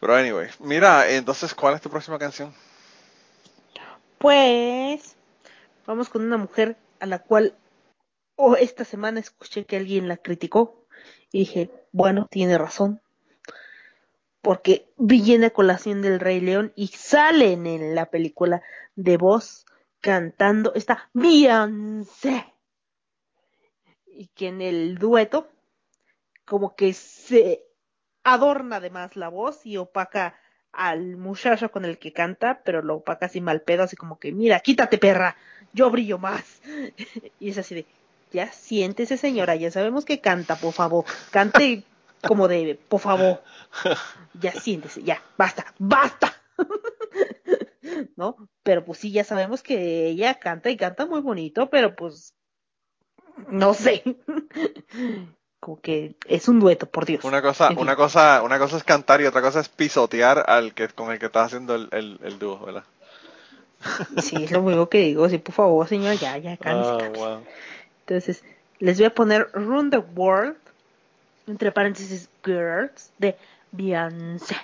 Pero 0.00 0.16
anyway, 0.16 0.48
mira, 0.58 1.08
entonces, 1.10 1.54
¿cuál 1.54 1.74
es 1.74 1.80
tu 1.80 1.88
próxima 1.88 2.18
canción? 2.18 2.52
Pues 4.18 5.16
vamos 5.86 6.08
con 6.08 6.22
una 6.22 6.36
mujer 6.36 6.76
a 6.98 7.06
la 7.06 7.20
cual 7.20 7.54
oh, 8.36 8.56
esta 8.56 8.84
semana 8.84 9.20
escuché 9.20 9.64
que 9.64 9.76
alguien 9.76 10.08
la 10.08 10.16
criticó 10.16 10.86
y 11.30 11.40
dije, 11.40 11.70
bueno, 11.92 12.26
tiene 12.30 12.58
razón. 12.58 13.00
Porque 14.40 14.88
viene 14.96 15.46
a 15.46 15.50
colación 15.50 16.02
del 16.02 16.18
Rey 16.18 16.40
León 16.40 16.72
y 16.74 16.88
salen 16.88 17.66
en 17.66 17.94
la 17.94 18.06
película 18.10 18.62
de 18.96 19.16
voz 19.16 19.66
cantando 20.00 20.72
esta 20.74 21.08
Beyoncé. 21.12 22.52
Y 24.06 24.26
que 24.34 24.48
en 24.48 24.60
el 24.60 24.98
dueto 24.98 25.51
como 26.44 26.74
que 26.76 26.92
se 26.92 27.64
adorna 28.24 28.76
además 28.76 29.16
la 29.16 29.28
voz 29.28 29.66
y 29.66 29.76
opaca 29.76 30.36
al 30.72 31.16
muchacho 31.16 31.70
con 31.70 31.84
el 31.84 31.98
que 31.98 32.12
canta, 32.12 32.62
pero 32.64 32.82
lo 32.82 32.96
opaca 32.96 33.26
así 33.26 33.40
mal 33.40 33.60
pedo, 33.60 33.82
así 33.82 33.96
como 33.96 34.18
que, 34.18 34.32
mira, 34.32 34.60
quítate 34.60 34.98
perra, 34.98 35.36
yo 35.72 35.90
brillo 35.90 36.18
más. 36.18 36.62
y 37.40 37.50
es 37.50 37.58
así 37.58 37.74
de, 37.74 37.86
ya 38.32 38.50
siéntese 38.52 39.16
señora, 39.16 39.54
ya 39.54 39.70
sabemos 39.70 40.04
que 40.04 40.20
canta, 40.20 40.56
por 40.56 40.72
favor, 40.72 41.04
cante 41.30 41.84
como 42.26 42.48
debe, 42.48 42.76
por 42.76 43.00
favor. 43.00 43.42
Ya 44.40 44.52
siéntese, 44.52 45.02
ya, 45.02 45.22
basta, 45.36 45.74
basta. 45.78 46.32
¿No? 48.16 48.48
Pero 48.62 48.84
pues 48.84 49.00
sí, 49.00 49.10
ya 49.10 49.24
sabemos 49.24 49.62
que 49.62 50.06
ella 50.06 50.34
canta 50.38 50.70
y 50.70 50.76
canta 50.76 51.04
muy 51.04 51.20
bonito, 51.20 51.68
pero 51.68 51.94
pues, 51.94 52.34
no 53.48 53.74
sé. 53.74 54.02
como 55.62 55.80
que 55.80 56.16
es 56.26 56.48
un 56.48 56.58
dueto, 56.58 56.86
por 56.86 57.04
Dios. 57.06 57.22
Una 57.24 57.40
cosa, 57.40 57.68
En 57.68 57.74
fin. 57.74 57.78
una 57.78 57.94
cosa, 57.94 58.42
una 58.42 58.58
cosa 58.58 58.76
es 58.78 58.82
cantar 58.82 59.20
y 59.20 59.26
otra 59.26 59.40
cosa 59.42 59.60
es 59.60 59.68
pisotear 59.68 60.42
al 60.50 60.74
que 60.74 60.88
con 60.88 61.12
el 61.12 61.20
que 61.20 61.26
estás 61.26 61.46
haciendo 61.46 61.76
el, 61.76 61.88
el, 61.92 62.18
el 62.24 62.38
dúo, 62.40 62.58
¿verdad? 62.66 62.82
Sí, 64.20 64.42
es 64.42 64.50
lo 64.50 64.60
único 64.60 64.88
que 64.88 64.98
digo. 64.98 65.28
Sí, 65.28 65.38
por 65.38 65.54
favor, 65.54 65.86
señor, 65.86 66.16
ya, 66.16 66.36
ya, 66.38 66.56
cálmese, 66.56 66.90
Ah, 66.90 66.98
cálmese. 66.98 67.24
wow. 67.24 67.44
Entonces, 68.00 68.44
les 68.80 68.96
voy 68.98 69.06
a 69.06 69.14
poner 69.14 69.48
Run 69.52 69.90
the 69.90 69.98
World, 69.98 70.56
entre 71.46 71.70
paréntesis, 71.70 72.28
Girls, 72.44 73.12
de 73.18 73.36
Beyoncé. 73.70 74.56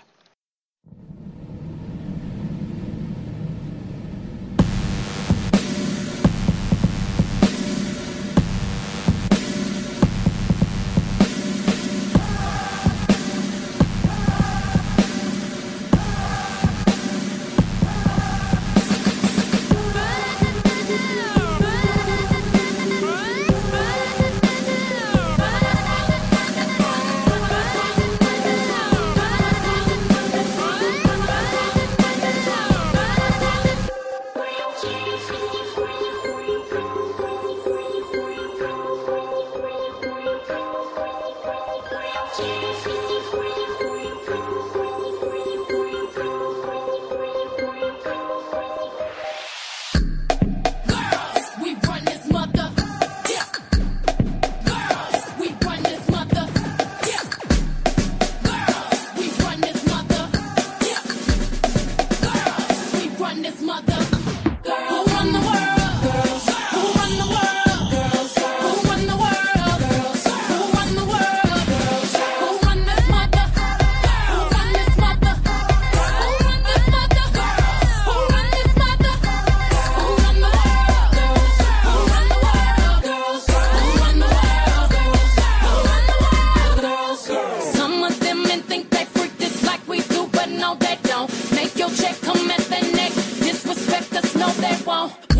on. 94.98 95.37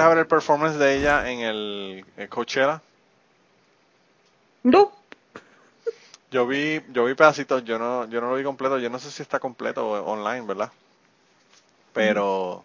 Llegaste 0.00 0.02
a 0.02 0.08
ver 0.08 0.18
el 0.18 0.26
performance 0.26 0.78
de 0.78 0.96
ella 0.96 1.30
en 1.30 1.40
el, 1.40 2.06
el 2.16 2.28
Coachella. 2.28 2.82
No, 4.62 4.92
Yo 6.30 6.46
vi, 6.46 6.80
yo 6.92 7.04
vi 7.04 7.14
pedacitos, 7.14 7.64
yo 7.64 7.78
no, 7.78 8.06
yo 8.08 8.20
no 8.20 8.30
lo 8.30 8.36
vi 8.36 8.44
completo, 8.44 8.78
yo 8.78 8.88
no 8.90 8.98
sé 8.98 9.10
si 9.10 9.22
está 9.22 9.40
completo 9.40 9.88
online, 10.04 10.46
¿verdad? 10.46 10.72
Pero, 11.92 12.64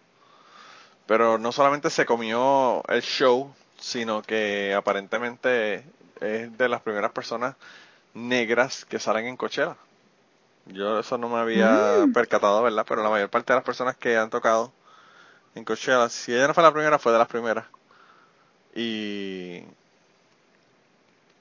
pero 1.05 1.37
no 1.37 1.51
solamente 1.51 1.89
se 1.89 2.05
comió 2.05 2.83
el 2.87 3.01
show, 3.01 3.55
sino 3.77 4.21
que 4.23 4.73
aparentemente 4.75 5.85
es 6.21 6.57
de 6.57 6.69
las 6.69 6.81
primeras 6.81 7.11
personas 7.11 7.55
negras 8.13 8.85
que 8.85 8.99
salen 8.99 9.27
en 9.27 9.37
Coachella. 9.37 9.77
Yo 10.65 10.99
eso 10.99 11.17
no 11.17 11.29
me 11.29 11.39
había 11.39 12.07
percatado, 12.13 12.63
¿verdad? 12.63 12.85
Pero 12.87 13.03
la 13.03 13.09
mayor 13.09 13.29
parte 13.29 13.53
de 13.53 13.57
las 13.57 13.65
personas 13.65 13.97
que 13.97 14.17
han 14.17 14.29
tocado 14.29 14.73
en 15.55 15.63
Coachella, 15.63 16.09
si 16.09 16.33
ella 16.33 16.47
no 16.47 16.53
fue 16.53 16.63
la 16.63 16.73
primera, 16.73 16.99
fue 16.99 17.11
de 17.11 17.17
las 17.17 17.27
primeras. 17.27 17.65
Y, 18.75 19.63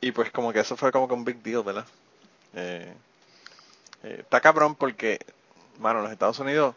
y 0.01 0.13
pues 0.13 0.31
como 0.31 0.53
que 0.53 0.61
eso 0.61 0.77
fue 0.77 0.93
como 0.93 1.09
que 1.09 1.15
un 1.15 1.25
big 1.25 1.43
deal, 1.43 1.65
¿verdad? 1.65 1.85
Eh, 2.55 2.95
eh, 4.05 4.19
está 4.21 4.41
cabrón 4.41 4.77
porque, 4.77 5.19
mano, 5.79 5.99
en 5.99 6.05
los 6.05 6.13
Estados 6.13 6.39
Unidos 6.39 6.77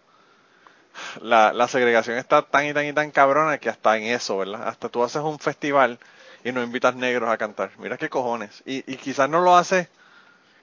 la, 1.21 1.53
la 1.53 1.67
segregación 1.67 2.17
está 2.17 2.41
tan 2.41 2.65
y 2.65 2.73
tan 2.73 2.85
y 2.85 2.93
tan 2.93 3.11
cabrona 3.11 3.59
que 3.59 3.69
hasta 3.69 3.97
en 3.97 4.05
eso, 4.05 4.37
¿verdad? 4.37 4.67
Hasta 4.67 4.89
tú 4.89 5.03
haces 5.03 5.21
un 5.21 5.39
festival 5.39 5.99
y 6.43 6.51
no 6.51 6.63
invitas 6.63 6.95
negros 6.95 7.29
a 7.29 7.37
cantar. 7.37 7.71
Mira 7.77 7.97
qué 7.97 8.09
cojones. 8.09 8.63
Y, 8.65 8.77
y 8.91 8.97
quizás 8.97 9.29
no 9.29 9.41
lo 9.41 9.55
haces 9.55 9.89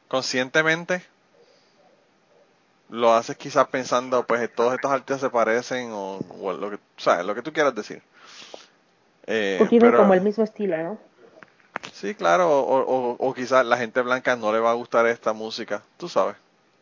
conscientemente. 0.08 1.04
Lo 2.90 3.14
haces 3.14 3.36
quizás 3.36 3.66
pensando, 3.68 4.24
pues 4.26 4.52
todos 4.54 4.74
estos 4.74 4.90
artistas 4.90 5.20
se 5.20 5.30
parecen 5.30 5.90
o, 5.92 6.18
o 6.40 6.52
lo 6.52 6.70
que, 6.70 6.78
¿sabes? 6.96 7.24
Lo 7.26 7.34
que 7.34 7.42
tú 7.42 7.52
quieras 7.52 7.74
decir. 7.74 8.02
Eh, 9.26 9.56
porque 9.58 9.70
tienen 9.70 9.90
pero- 9.90 10.02
como 10.02 10.14
el 10.14 10.20
mismo 10.20 10.44
estilo, 10.44 10.76
¿no? 10.76 10.98
Sí, 11.92 12.14
claro, 12.14 12.50
o, 12.50 12.78
o, 12.80 13.16
o 13.18 13.34
quizás 13.34 13.64
la 13.66 13.76
gente 13.76 14.00
blanca 14.00 14.36
no 14.36 14.52
le 14.52 14.58
va 14.58 14.70
a 14.70 14.74
gustar 14.74 15.06
esta 15.06 15.32
música, 15.32 15.82
tú 15.98 16.08
sabes, 16.08 16.36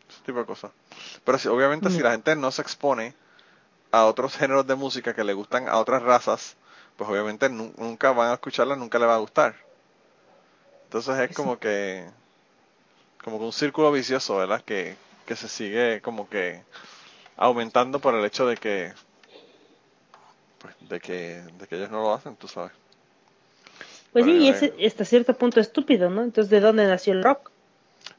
ese 0.09 0.21
tipo 0.25 0.39
de 0.39 0.45
cosas. 0.45 0.71
Pero 1.25 1.37
sí, 1.37 1.47
obviamente 1.49 1.89
si 1.89 1.99
la 1.99 2.11
gente 2.11 2.35
no 2.35 2.51
se 2.51 2.61
expone 2.61 3.13
a 3.91 4.05
otros 4.05 4.35
géneros 4.37 4.65
de 4.67 4.75
música 4.75 5.13
que 5.13 5.23
le 5.23 5.33
gustan 5.33 5.67
a 5.67 5.77
otras 5.77 6.03
razas, 6.03 6.55
pues 6.97 7.09
obviamente 7.09 7.49
nu- 7.49 7.73
nunca 7.77 8.11
van 8.11 8.29
a 8.29 8.33
escucharla, 8.33 8.75
nunca 8.75 8.97
le 8.99 9.05
va 9.05 9.15
a 9.15 9.19
gustar. 9.19 9.55
Entonces 10.85 11.17
es 11.29 11.35
como 11.35 11.57
que, 11.59 12.09
como 13.23 13.39
que 13.39 13.45
un 13.45 13.53
círculo 13.53 13.91
vicioso, 13.91 14.37
¿verdad? 14.37 14.61
Que, 14.63 14.95
que 15.25 15.35
se 15.35 15.47
sigue 15.47 16.01
como 16.01 16.29
que 16.29 16.63
aumentando 17.37 17.99
por 18.01 18.15
el 18.15 18.25
hecho 18.25 18.47
de 18.47 18.57
que, 18.57 18.93
pues, 20.59 20.75
de 20.89 20.99
que, 20.99 21.43
de 21.59 21.67
que 21.67 21.75
ellos 21.75 21.91
no 21.91 22.01
lo 22.01 22.13
hacen, 22.13 22.35
tú 22.35 22.47
sabes. 22.47 22.71
Pues 24.11 24.25
sí, 24.25 24.31
y 24.37 24.47
es 24.47 24.63
hasta 24.93 25.05
cierto 25.05 25.33
punto 25.33 25.59
estúpido, 25.59 26.09
¿no? 26.09 26.23
Entonces, 26.23 26.49
¿de 26.49 26.59
dónde 26.59 26.87
nació 26.87 27.13
el 27.13 27.23
rock? 27.23 27.51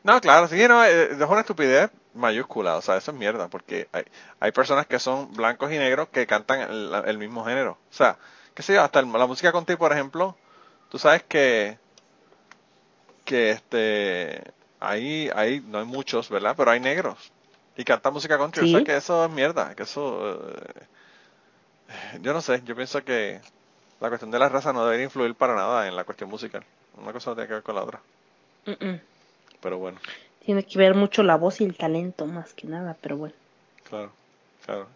No, 0.03 0.21
claro, 0.21 0.49
sí, 0.49 0.57
no, 0.69 0.85
eh, 0.85 1.13
es 1.13 1.21
una 1.21 1.41
estupidez 1.41 1.91
mayúscula, 2.15 2.77
o 2.77 2.83
sea, 2.83 2.97
eso 2.97 3.11
es 3.11 3.17
mierda, 3.17 3.49
porque 3.49 3.89
hay, 3.93 4.05
hay 4.41 4.53
personas 4.53 4.87
que 4.87 4.99
son 4.99 5.33
blancos 5.35 5.73
y 5.73 5.79
negros 5.79 6.09
que 6.11 6.27
cantan 6.27 6.61
el, 6.61 6.93
el 7.07 7.19
mismo 7.19 7.45
género. 7.45 7.73
O 7.91 7.95
sea, 7.95 8.19
qué 8.55 8.63
sé 8.63 8.75
yo, 8.75 8.83
hasta 8.83 9.01
el- 9.01 9.11
la 9.13 9.27
música 9.27 9.53
country, 9.53 9.77
por 9.77 9.93
ejemplo, 9.93 10.37
tú 10.91 10.99
sabes 10.99 11.23
que, 11.25 11.79
que 13.25 13.51
este, 13.51 14.43
ahí, 14.89 15.31
ahí, 15.35 15.63
no 15.67 15.79
hay 15.79 15.85
muchos, 15.85 16.29
¿verdad? 16.29 16.55
Pero 16.57 16.71
hay 16.71 16.81
negros 16.81 17.33
y 17.77 17.85
cantan 17.85 18.13
música 18.13 18.39
country, 18.39 18.69
o 18.69 18.77
sea, 18.77 18.85
que 18.85 18.97
eso 18.97 19.25
es 19.25 19.31
mierda, 19.31 19.75
que 19.75 19.83
eso, 19.83 20.39
eh, 20.49 22.19
yo 22.21 22.33
no 22.33 22.41
sé, 22.41 22.63
yo 22.65 22.77
pienso 22.77 23.05
que 23.05 23.41
la 24.01 24.09
cuestión 24.09 24.31
de 24.31 24.39
la 24.39 24.49
raza 24.49 24.73
no 24.73 24.85
debería 24.85 25.05
influir 25.05 25.35
para 25.35 25.55
nada 25.55 25.89
en 25.89 25.97
la 25.97 26.05
cuestión 26.05 26.31
musical. 26.31 26.65
Una 26.97 27.13
cosa 27.13 27.31
no 27.31 27.37
tiene 27.37 27.49
que 27.49 27.55
ver 27.55 27.63
con 27.63 27.75
la 27.75 27.83
otra, 27.83 28.01
pero 29.61 29.79
bueno. 29.79 29.99
Tiene 30.45 30.65
que 30.65 30.79
ver 30.79 30.95
mucho 30.95 31.23
la 31.23 31.37
voz 31.37 31.61
y 31.61 31.65
el 31.65 31.77
talento, 31.77 32.27
más 32.27 32.53
que 32.53 32.67
nada, 32.67 32.97
pero 33.01 33.17
bueno. 33.17 33.35
Claro, 33.89 34.13
claro. 34.65 34.87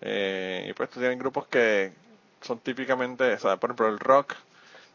Eh, 0.00 0.66
y 0.68 0.72
pues 0.72 0.90
tienen 0.90 1.18
grupos 1.18 1.46
que 1.46 1.92
son 2.40 2.58
típicamente, 2.58 3.34
o 3.34 3.38
sea, 3.38 3.56
por 3.56 3.70
ejemplo, 3.70 3.88
el 3.88 3.98
rock 3.98 4.34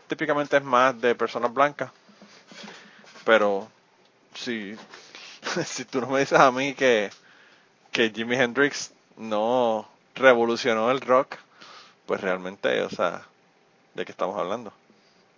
típicamente 0.07 0.57
es 0.57 0.63
más 0.63 0.99
de 0.99 1.15
personas 1.15 1.53
blancas. 1.53 1.91
Pero 3.30 3.50
si, 4.36 4.76
si 5.66 5.86
tú 5.86 6.02
no 6.02 6.08
me 6.08 6.20
dices 6.22 6.40
a 6.40 6.52
mí 6.52 6.74
que, 6.76 7.10
que 7.92 8.12
Jimi 8.12 8.36
Hendrix 8.38 8.94
no 9.18 9.88
revolucionó 10.16 10.92
el 10.92 11.02
rock, 11.02 11.38
pues 12.08 12.22
realmente, 12.22 12.82
o 12.84 12.90
sea, 12.90 13.24
¿de 13.96 14.06
qué 14.06 14.12
estamos 14.12 14.38
hablando? 14.40 14.74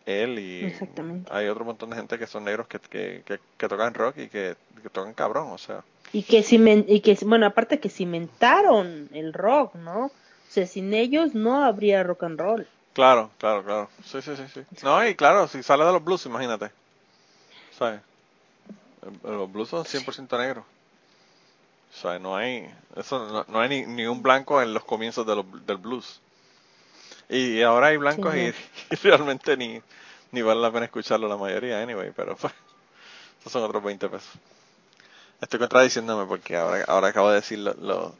Él 0.05 0.39
y 0.39 0.65
Exactamente. 0.67 1.29
hay 1.33 1.47
otro 1.47 1.65
montón 1.65 1.91
de 1.91 1.97
gente 1.97 2.19
que 2.19 2.27
son 2.27 2.45
negros 2.45 2.67
que, 2.67 2.79
que, 2.79 3.23
que, 3.25 3.39
que 3.57 3.67
tocan 3.69 3.93
rock 3.93 4.17
y 4.19 4.29
que, 4.29 4.57
que 4.83 4.89
tocan 4.89 5.13
cabrón, 5.13 5.49
o 5.51 5.57
sea. 5.59 5.83
Y 6.13 6.23
que, 6.23 6.39
cimen- 6.49 6.85
y 6.87 7.01
que, 7.01 7.17
bueno, 7.25 7.45
aparte 7.47 7.79
que 7.81 7.89
cimentaron 7.89 9.09
el 9.13 9.33
rock, 9.33 9.75
¿no? 9.75 10.05
O 10.05 10.11
sea, 10.53 10.67
sin 10.67 10.93
ellos 10.93 11.35
no 11.35 11.63
habría 11.63 12.03
rock 12.03 12.23
and 12.23 12.39
roll. 12.39 12.67
Claro, 12.93 13.31
claro, 13.37 13.63
claro. 13.63 13.89
Sí, 14.03 14.21
sí, 14.21 14.35
sí, 14.35 14.43
sí. 14.53 14.65
No, 14.83 15.05
y 15.07 15.15
claro, 15.15 15.47
si 15.47 15.63
sale 15.63 15.85
de 15.85 15.91
los 15.93 16.03
blues, 16.03 16.25
imagínate. 16.25 16.71
¿Sabes? 17.81 18.01
Eh, 19.01 19.11
Los 19.23 19.51
blues 19.51 19.69
son 19.69 19.83
100% 19.85 20.37
negros. 20.37 20.65
O 21.93 22.01
sea, 22.01 22.19
no 22.19 22.35
hay, 22.37 22.71
eso, 22.95 23.27
no, 23.27 23.45
no 23.47 23.59
hay 23.59 23.69
ni, 23.69 23.85
ni 23.85 24.05
un 24.05 24.21
blanco 24.21 24.61
en 24.61 24.73
los 24.73 24.83
comienzos 24.85 25.25
de 25.25 25.35
los- 25.35 25.65
del 25.65 25.77
blues. 25.77 26.21
Y 27.29 27.61
ahora 27.63 27.87
hay 27.87 27.97
blancos 27.97 28.33
Sí, 28.33 28.39
y, 28.39 28.53
y 28.93 28.95
realmente 28.97 29.57
ni, 29.57 29.81
ni 30.31 30.41
vale 30.43 30.61
la 30.61 30.71
pena 30.71 30.85
escucharlo 30.85 31.27
la 31.27 31.37
mayoría, 31.37 31.81
anyway, 31.81 32.11
pero 32.15 32.35
pues, 32.35 32.53
esos 33.39 33.51
son 33.51 33.63
otros 33.63 33.83
20 33.83 34.09
pesos. 34.09 34.29
Estoy 35.41 35.59
contradiciéndome 35.59 36.25
porque 36.25 36.55
ahora, 36.55 36.85
ahora 36.87 37.07
acabo 37.09 37.29
de 37.29 37.35
decir 37.35 37.59
lo, 37.59 37.73
lo, 37.73 38.15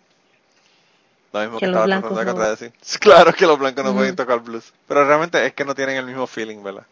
lo 1.33 1.39
mismo 1.41 1.59
que, 1.59 1.65
estaba 1.65 1.87
tratando 1.87 2.19
de 2.19 2.25
contradecir. 2.25 2.73
Claro 2.99 3.33
que 3.33 3.45
los 3.45 3.57
blancos 3.59 3.83
no 3.85 3.93
pueden 3.93 4.15
tocar 4.15 4.39
blues, 4.41 4.73
pero 4.87 5.05
realmente 5.05 5.45
es 5.45 5.53
que 5.53 5.65
no 5.65 5.75
tienen 5.75 5.97
el 5.97 6.05
mismo 6.05 6.27
feeling, 6.27 6.61
¿verdad? 6.63 6.85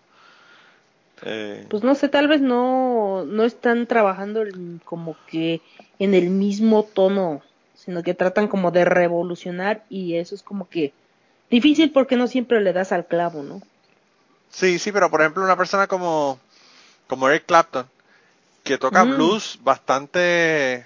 Eh, 1.24 1.66
Pues 1.70 1.84
no 1.84 1.96
sé, 1.96 2.10
tal 2.10 2.28
vez 2.28 2.42
no, 2.42 3.26
no 3.26 3.44
están 3.44 3.88
trabajando 3.88 4.42
en- 4.42 4.80
como 4.80 5.16
que 5.28 5.62
en 6.00 6.14
el 6.14 6.30
mismo 6.30 6.84
tono, 6.86 7.42
sino 7.74 8.04
que 8.04 8.14
tratan 8.14 8.48
como 8.48 8.72
de 8.72 8.86
revolucionar 8.86 9.86
y 9.90 10.16
eso 10.16 10.36
es 10.36 10.44
como 10.44 10.68
que 10.70 10.94
difícil 11.50 11.92
porque 11.92 12.16
no 12.18 12.28
siempre 12.28 12.62
le 12.62 12.74
das 12.74 12.92
al 12.92 13.08
clavo, 13.08 13.44
¿no? 13.44 13.62
Sí, 14.50 14.80
sí, 14.80 14.92
pero 14.92 15.10
por 15.10 15.22
ejemplo 15.22 15.44
una 15.44 15.58
persona 15.58 15.88
como, 15.88 16.40
como 17.08 17.30
Eric 17.30 17.46
Clapton, 17.48 17.88
que 18.64 18.78
toca 18.78 19.06
Mm. 19.06 19.16
blues 19.16 19.60
bastante, 19.64 20.86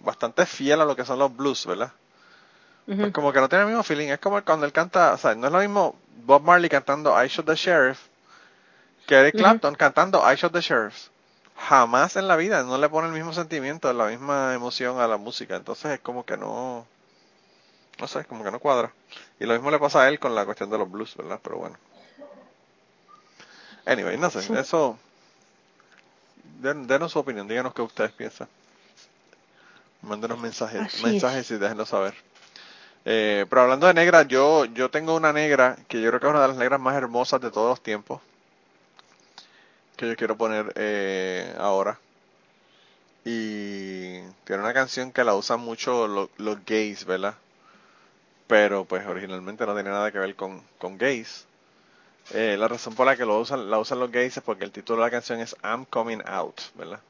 bastante 0.00 0.46
fiel 0.46 0.80
a 0.80 0.84
lo 0.86 0.96
que 0.96 1.04
son 1.06 1.18
los 1.20 1.34
blues, 1.36 1.66
¿verdad? 1.66 1.92
Pues 2.98 3.12
como 3.12 3.32
que 3.32 3.40
no 3.40 3.48
tiene 3.48 3.62
el 3.64 3.68
mismo 3.68 3.82
feeling, 3.82 4.08
es 4.08 4.18
como 4.18 4.42
cuando 4.44 4.66
él 4.66 4.72
canta, 4.72 5.12
o 5.14 5.18
sea, 5.18 5.34
no 5.34 5.46
es 5.46 5.52
lo 5.52 5.58
mismo 5.60 5.94
Bob 6.24 6.42
Marley 6.42 6.68
cantando 6.70 7.10
I 7.22 7.28
Shot 7.28 7.46
the 7.46 7.54
Sheriff 7.54 8.08
que 9.06 9.14
Eric. 9.16 9.34
Clapton 9.36 9.74
cantando 9.74 10.22
I 10.30 10.36
Shot 10.36 10.52
the 10.52 10.60
Sheriff. 10.60 11.08
Jamás 11.56 12.16
en 12.16 12.26
la 12.26 12.36
vida, 12.36 12.62
no 12.64 12.78
le 12.78 12.88
pone 12.88 13.06
el 13.08 13.14
mismo 13.14 13.32
sentimiento, 13.32 13.92
la 13.92 14.06
misma 14.06 14.54
emoción 14.54 15.00
a 15.00 15.06
la 15.06 15.16
música, 15.16 15.54
entonces 15.56 15.92
es 15.92 16.00
como 16.00 16.24
que 16.26 16.36
no, 16.36 16.84
no 18.00 18.06
sé, 18.08 18.24
como 18.24 18.42
que 18.42 18.50
no 18.50 18.58
cuadra. 18.58 18.92
Y 19.38 19.44
lo 19.46 19.54
mismo 19.54 19.70
le 19.70 19.78
pasa 19.78 20.02
a 20.02 20.08
él 20.08 20.18
con 20.18 20.34
la 20.34 20.44
cuestión 20.44 20.68
de 20.70 20.78
los 20.78 20.90
blues, 20.90 21.16
¿verdad? 21.16 21.38
Pero 21.42 21.58
bueno. 21.58 21.76
Anyway, 23.86 24.16
no 24.16 24.30
sé, 24.30 24.42
Sí. 24.42 24.52
eso, 24.56 24.98
den- 26.60 26.86
denos 26.86 27.12
su 27.12 27.18
opinión, 27.18 27.46
díganos 27.46 27.74
qué 27.74 27.82
ustedes 27.82 28.12
piensan. 28.12 28.48
Mándenos 30.02 30.38
mensajes, 30.38 30.80
Así 30.82 30.96
es. 30.98 31.02
mensajes 31.02 31.50
y 31.50 31.56
déjenos 31.56 31.88
saber. 31.88 32.14
Eh, 33.04 33.46
pero 33.48 33.62
hablando 33.62 33.86
de 33.86 33.94
negra, 33.94 34.22
yo, 34.22 34.64
yo 34.66 34.90
tengo 34.90 35.14
una 35.14 35.32
negra 35.32 35.76
que 35.88 36.00
yo 36.00 36.08
creo 36.10 36.20
que 36.20 36.26
es 36.26 36.30
una 36.30 36.42
de 36.42 36.48
las 36.48 36.56
negras 36.56 36.80
más 36.80 36.96
hermosas 36.96 37.40
de 37.40 37.50
todos 37.50 37.68
los 37.70 37.80
tiempos. 37.82 38.20
Que 39.96 40.08
yo 40.08 40.16
quiero 40.16 40.36
poner 40.36 40.72
eh, 40.76 41.54
ahora. 41.58 41.98
Y 43.24 44.20
tiene 44.44 44.62
una 44.62 44.72
canción 44.72 45.12
que 45.12 45.24
la 45.24 45.34
usan 45.34 45.60
mucho 45.60 46.06
lo- 46.06 46.30
los 46.38 46.64
gays, 46.64 47.04
¿verdad? 47.04 47.34
Pero 48.46 48.84
pues 48.86 49.06
originalmente 49.06 49.66
no 49.66 49.74
tiene 49.74 49.90
nada 49.90 50.10
que 50.12 50.18
ver 50.18 50.34
con, 50.34 50.62
con 50.78 50.96
gays. 50.98 51.46
Eh, 52.30 52.56
la 52.58 52.68
razón 52.68 52.94
por 52.94 53.06
la 53.06 53.16
que 53.16 53.26
lo 53.26 53.40
usan, 53.40 53.70
la 53.70 53.78
usan 53.80 54.00
los 54.00 54.10
gays 54.12 54.36
es 54.38 54.42
porque 54.44 54.64
el 54.64 54.72
título 54.72 55.00
de 55.00 55.06
la 55.06 55.12
canción 55.12 55.40
es 55.40 55.56
I'm 55.64 55.84
Coming 55.86 56.22
Out, 56.26 56.60
¿verdad? 56.76 57.00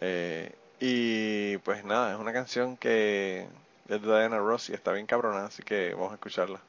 Eh, 0.00 0.52
y 0.80 1.56
pues 1.58 1.84
nada, 1.84 2.12
es 2.12 2.18
una 2.18 2.32
canción 2.32 2.76
que 2.76 3.48
es 3.88 4.02
de 4.02 4.18
Diana 4.18 4.38
Ross 4.38 4.68
y 4.70 4.74
está 4.74 4.92
bien 4.92 5.06
cabrona, 5.06 5.46
así 5.46 5.62
que 5.62 5.94
vamos 5.94 6.12
a 6.12 6.14
escucharla. 6.14 6.60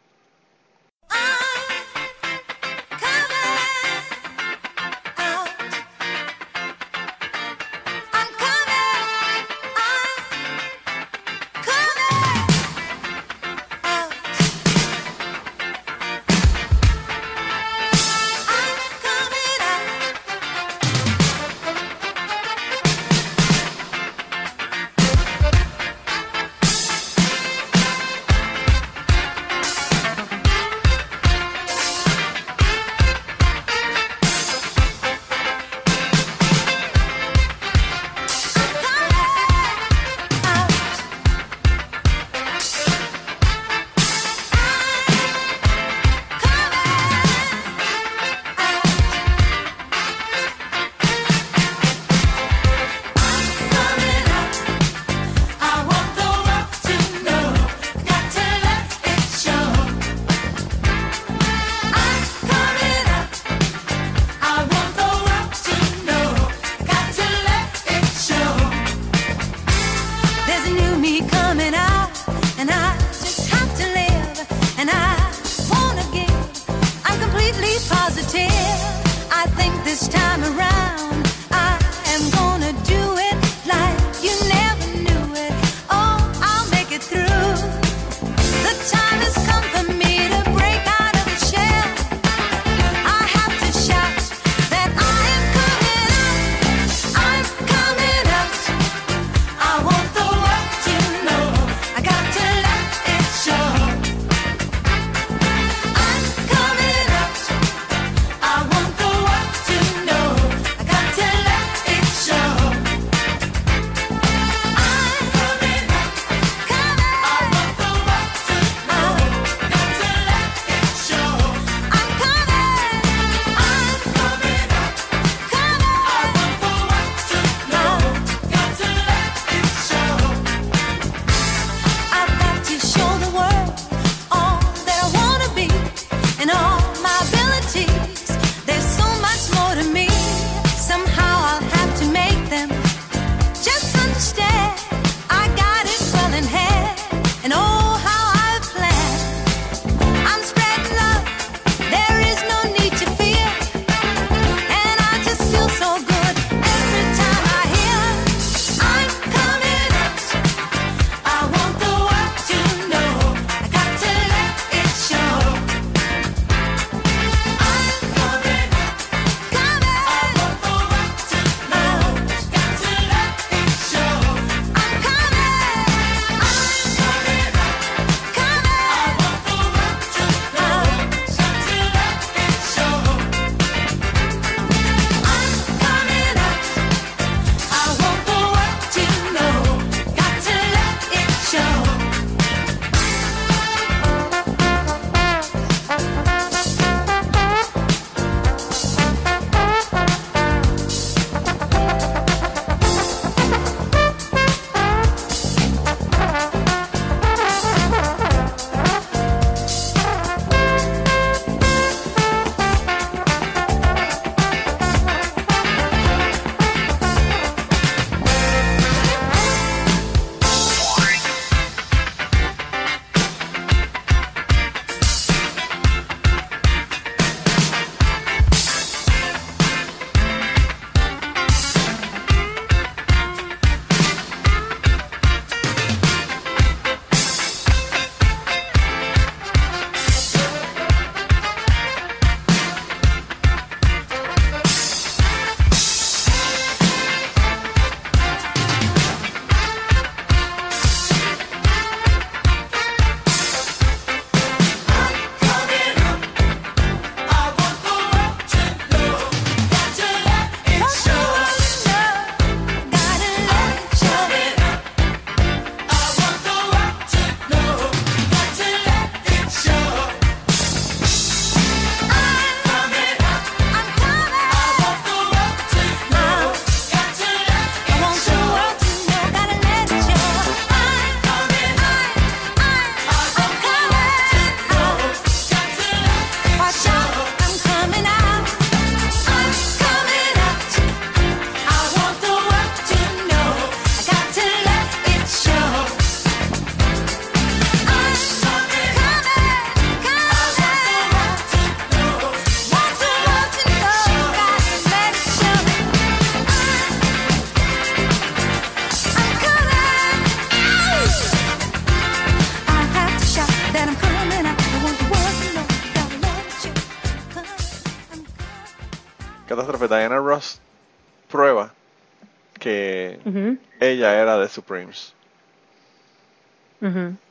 Supremes. 324.57 325.13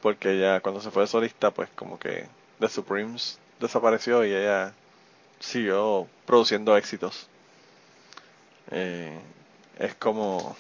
Porque 0.01 0.33
ella 0.33 0.61
cuando 0.61 0.81
se 0.81 0.93
fue 0.93 1.07
solista, 1.09 1.51
pues 1.51 1.69
como 1.75 1.99
que 1.99 2.27
The 2.61 2.69
Supremes 2.69 3.41
desapareció 3.59 4.25
y 4.25 4.33
ella 4.33 4.73
siguió 5.41 6.07
produciendo 6.25 6.77
éxitos. 6.77 7.29
Eh, 8.71 9.19
es 9.79 9.95
como, 9.97 10.57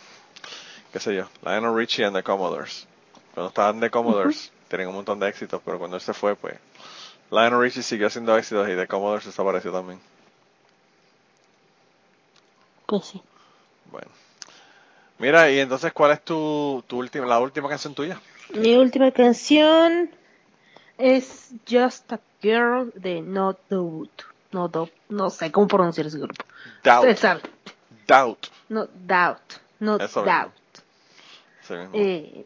qué 0.92 0.98
sé 0.98 1.14
yo, 1.14 1.28
Lionel 1.44 1.74
Richie 1.74 2.04
and 2.04 2.16
The 2.16 2.24
Commodores. 2.24 2.88
Cuando 3.34 3.48
estaban 3.48 3.80
The 3.80 3.90
Commodores, 3.90 4.50
uh 4.52 4.56
tenían 4.68 4.88
un 4.88 4.96
montón 4.96 5.20
de 5.20 5.28
éxitos, 5.28 5.62
pero 5.64 5.78
cuando 5.78 5.96
él 5.96 6.02
se 6.02 6.12
fue, 6.12 6.34
pues 6.34 6.58
Lionel 7.30 7.60
Richie 7.60 7.84
siguió 7.84 8.08
haciendo 8.08 8.36
éxitos 8.36 8.68
y 8.68 8.74
The 8.74 8.88
Commodores 8.88 9.24
desapareció 9.24 9.70
también. 9.70 10.00
Pues 12.86 13.04
sí. 13.04 13.22
Bueno. 13.92 14.25
Mira, 15.18 15.50
y 15.50 15.58
entonces, 15.58 15.92
¿cuál 15.92 16.12
es 16.12 16.22
tu, 16.22 16.84
tu 16.86 16.98
última, 16.98 17.26
la 17.26 17.40
última 17.40 17.68
canción 17.68 17.94
tuya? 17.94 18.20
Mi 18.54 18.76
última 18.76 19.10
canción 19.10 20.10
es 20.98 21.50
Just 21.68 22.12
a 22.12 22.20
Girl 22.42 22.92
de 22.94 23.22
Not 23.22 23.58
the 23.68 23.76
No, 23.76 24.68
no, 24.68 24.88
no 25.08 25.30
sé 25.30 25.50
cómo 25.50 25.66
pronunciar 25.66 26.06
ese 26.06 26.18
grupo. 26.18 26.44
Doubt. 26.84 27.18
Doubt. 28.06 28.46
No, 28.68 28.86
doubt. 28.86 29.54
No, 29.80 29.96
Eso 29.96 30.22
doubt. 30.22 30.52
Eh, 31.92 32.44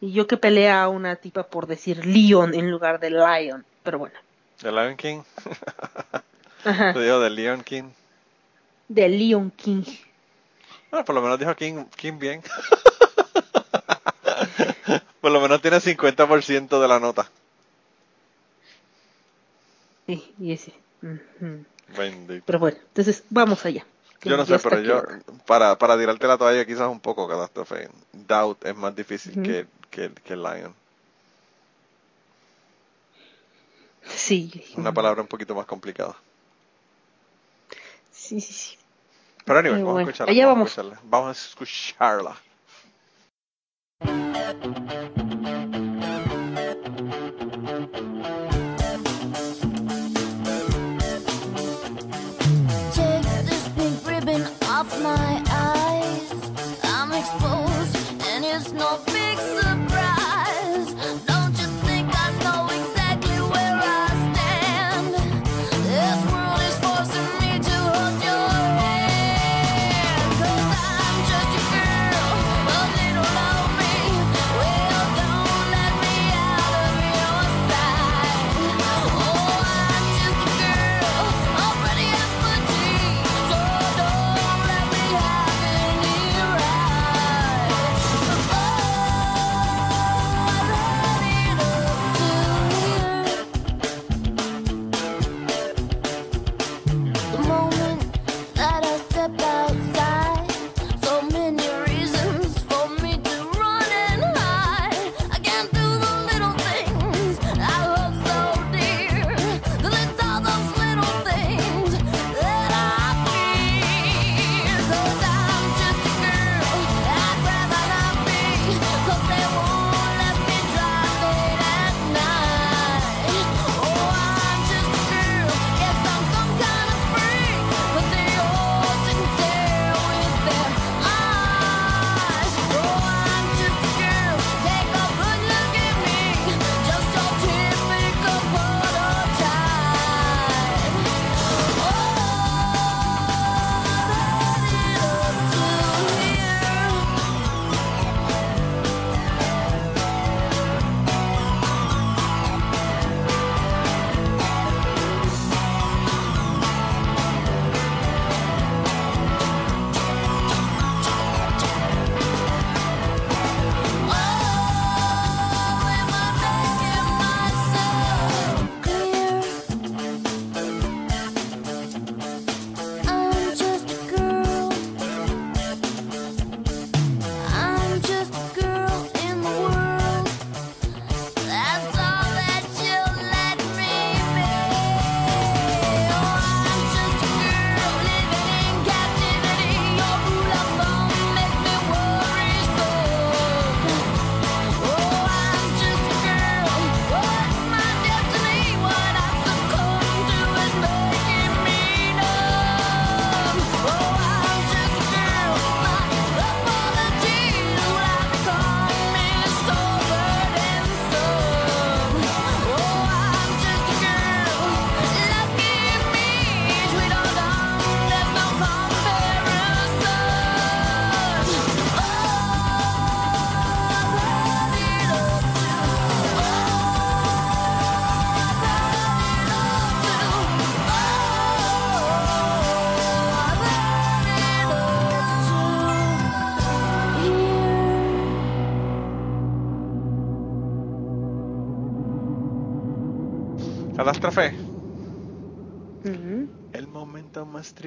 y 0.00 0.12
yo 0.12 0.26
que 0.26 0.36
pelea 0.36 0.82
a 0.82 0.88
una 0.88 1.16
tipa 1.16 1.44
por 1.44 1.66
decir 1.66 2.04
Leon 2.04 2.54
en 2.54 2.70
lugar 2.70 3.00
de 3.00 3.10
Lion, 3.10 3.64
pero 3.82 3.98
bueno. 3.98 4.18
¿De 4.60 4.70
Lion 4.70 4.96
King? 4.96 5.22
Ajá. 6.64 6.92
Te 6.94 7.02
digo 7.02 7.20
de 7.20 7.30
Leon 7.30 7.62
King. 7.62 7.84
De 8.88 9.08
Leon 9.08 9.50
King. 9.50 9.84
Bueno, 10.90 11.04
por 11.04 11.14
lo 11.14 11.22
menos 11.22 11.38
dijo 11.38 11.54
King, 11.54 11.84
King 11.96 12.18
bien. 12.18 12.42
por 15.20 15.32
lo 15.32 15.40
menos 15.40 15.60
tiene 15.60 15.80
50% 15.80 16.80
de 16.80 16.88
la 16.88 17.00
nota. 17.00 17.28
Sí, 20.06 20.34
y 20.38 20.52
ese. 20.52 20.72
ujú. 21.02 21.64
Bendito. 21.96 22.44
Pero 22.46 22.58
bueno, 22.58 22.78
entonces 22.88 23.24
vamos 23.30 23.64
allá. 23.64 23.84
Yo 24.22 24.36
no 24.36 24.44
sé, 24.44 24.58
pero 24.58 24.80
yo, 24.80 25.02
para, 25.46 25.78
para 25.78 25.98
tirarte 25.98 26.26
la 26.26 26.38
toalla 26.38 26.66
quizás 26.66 26.88
un 26.88 27.00
poco, 27.00 27.28
catástrofe. 27.28 27.88
Doubt 28.12 28.64
es 28.64 28.74
más 28.74 28.96
difícil 28.96 29.40
que, 29.42 29.66
que, 29.90 30.10
que 30.24 30.36
Lion. 30.36 30.74
Sí, 34.08 34.50
Una 34.76 34.90
mm, 34.90 34.94
palabra 34.94 35.22
un 35.22 35.28
poquito 35.28 35.54
más 35.54 35.66
complicada. 35.66 36.16
Sí, 38.12 38.40
sí, 38.40 38.52
sí. 38.52 38.76
Pero 39.46 39.58
anyway, 39.60 39.80
Eh, 39.80 39.84
vamos 39.84 39.94
bueno, 39.94 40.08
a 40.08 40.10
escucharla. 40.10 40.32
allá 40.32 40.46
vamos. 40.46 40.76
vamos. 40.76 40.78
A 40.78 40.82
escucharla. 40.82 41.00
Vamos 41.08 41.28
a 41.28 41.48
escucharla. 41.48 42.36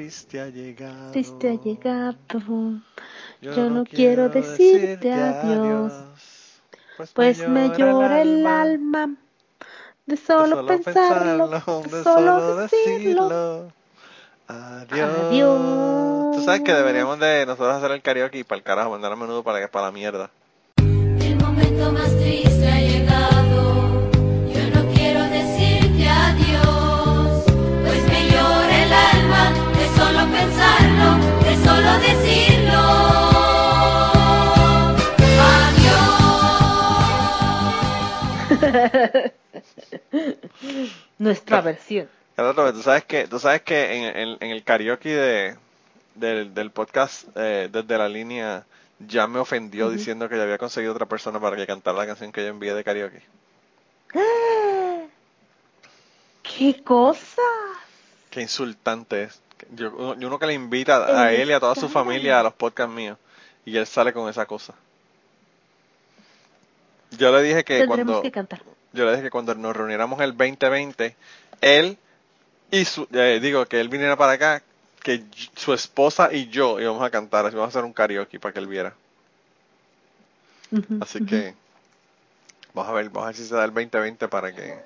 Triste 0.10 0.41
ha 0.41 0.47
llegado. 0.47 1.12
Triste 1.12 1.49
ha 1.49 1.53
llegado. 1.53 2.16
Yo, 3.41 3.53
Yo 3.53 3.70
no 3.70 3.86
quiero 3.86 4.30
decirte 4.30 5.14
adiós, 5.14 5.93
Pues 7.14 7.47
me 7.47 7.70
llora 7.78 8.22
el 8.24 8.45
alma 8.47 9.16
de 10.07 10.16
De 10.16 10.18
solo 10.18 10.66
pensarlo, 10.66 11.47
de 11.47 11.97
de 11.97 12.03
solo 12.03 12.55
decirlo. 12.55 13.72
Adiós. 14.47 15.10
Adiós. 15.28 16.36
Tú 16.38 16.43
sabes 16.43 16.62
que 16.62 16.74
deberíamos 16.74 17.20
de 17.20 17.45
nosotros 17.45 17.76
hacer 17.76 17.91
el 17.91 18.01
karaoke 18.01 18.39
y 18.39 18.43
para 18.43 18.57
el 18.57 18.64
carajo, 18.64 18.89
mandar 18.89 19.12
a 19.12 19.16
menudo 19.16 19.43
para, 19.43 19.68
para 19.68 19.86
la 19.86 19.91
mierda. 19.91 20.32
El 20.78 21.36
momento 21.36 21.91
más 21.91 22.10
triste 22.18 22.79
solo 30.12 30.32
pensarlo, 30.32 31.18
de 31.43 31.55
solo 31.64 31.99
decirlo. 31.99 32.80
Adiós. 38.60 39.32
Nuestra 41.18 41.62
versión. 41.62 42.10
Catástrofe, 42.36 42.74
tú 42.74 42.82
sabes 42.82 43.03
que, 43.05 43.28
tú 43.28 43.39
sabes 43.39 43.62
que 43.62 43.93
en, 43.93 44.18
en- 44.18 44.38
en 44.39 44.49
el 44.51 44.64
karaoke 44.64 45.10
de, 45.10 45.57
del, 46.16 46.53
del 46.53 46.72
podcast 46.72 47.28
eh, 47.36 47.70
desde 47.72 47.97
la 47.97 48.07
línea 48.10 48.66
ya 48.99 49.28
me 49.28 49.39
ofendió 49.39 49.89
diciendo 49.89 50.28
que 50.30 50.38
ya 50.38 50.43
había 50.43 50.57
conseguido 50.57 50.93
otra 50.93 51.05
persona 51.05 51.39
para 51.39 51.55
que 51.55 51.68
cantara 51.68 51.97
la 51.97 52.05
canción 52.07 52.32
que 52.32 52.41
yo 52.41 52.47
envié 52.49 52.74
de 52.74 52.84
karaoke. 52.84 53.22
¿Qué 56.43 56.82
cosa? 56.84 57.41
Qué 58.30 58.41
insultante 58.41 59.24
es 59.24 59.41
Yo, 59.72 60.16
yo 60.16 60.28
uno 60.28 60.39
que 60.39 60.47
le 60.47 60.53
invita 60.53 61.22
a 61.22 61.34
él 61.34 61.49
y 61.49 61.53
a 61.53 61.60
toda 61.60 61.76
su 61.76 61.89
familia 61.89 62.39
a 62.39 62.43
los 62.43 62.53
podcasts 62.53 62.93
míos. 62.93 63.18
Y 63.66 63.78
él 63.78 63.86
sale 63.86 64.14
con 64.14 64.30
esa 64.30 64.45
cosa. 64.45 64.74
Yo 67.12 67.32
le 67.36 67.43
dije 67.43 67.64
que 67.64 67.80
Tendremos 67.80 68.22
cuando 68.22 68.22
que 68.22 68.60
yo 68.93 69.05
le 69.05 69.12
dije 69.12 69.24
que 69.24 69.30
cuando 69.30 69.53
nos 69.55 69.76
reuniéramos 69.76 70.20
el 70.22 70.36
2020, 70.36 71.16
él 71.62 71.97
y 72.72 72.86
su, 72.86 73.07
eh, 73.12 73.39
digo 73.41 73.66
que 73.66 73.80
él 73.80 73.89
viniera 73.89 74.16
para 74.16 74.34
acá, 74.34 74.64
que 75.03 75.24
su 75.55 75.74
esposa 75.74 76.34
y 76.34 76.49
yo 76.49 76.80
íbamos 76.80 77.03
a 77.03 77.10
cantar, 77.10 77.45
así 77.45 77.55
vamos 77.55 77.76
a 77.76 77.78
hacer 77.78 77.86
un 77.86 77.93
karaoke 77.93 78.39
para 78.39 78.53
que 78.53 78.60
él 78.60 78.68
viera. 78.68 78.93
Así 81.01 81.26
que 81.26 81.55
vamos 82.74 82.89
a 82.91 82.93
ver, 82.93 83.10
vamos 83.10 83.24
a 83.24 83.28
ver 83.28 83.36
si 83.36 83.45
se 83.45 83.55
da 83.55 83.66
el 83.66 83.74
2020 83.74 84.28
para 84.28 84.53
que 84.53 84.78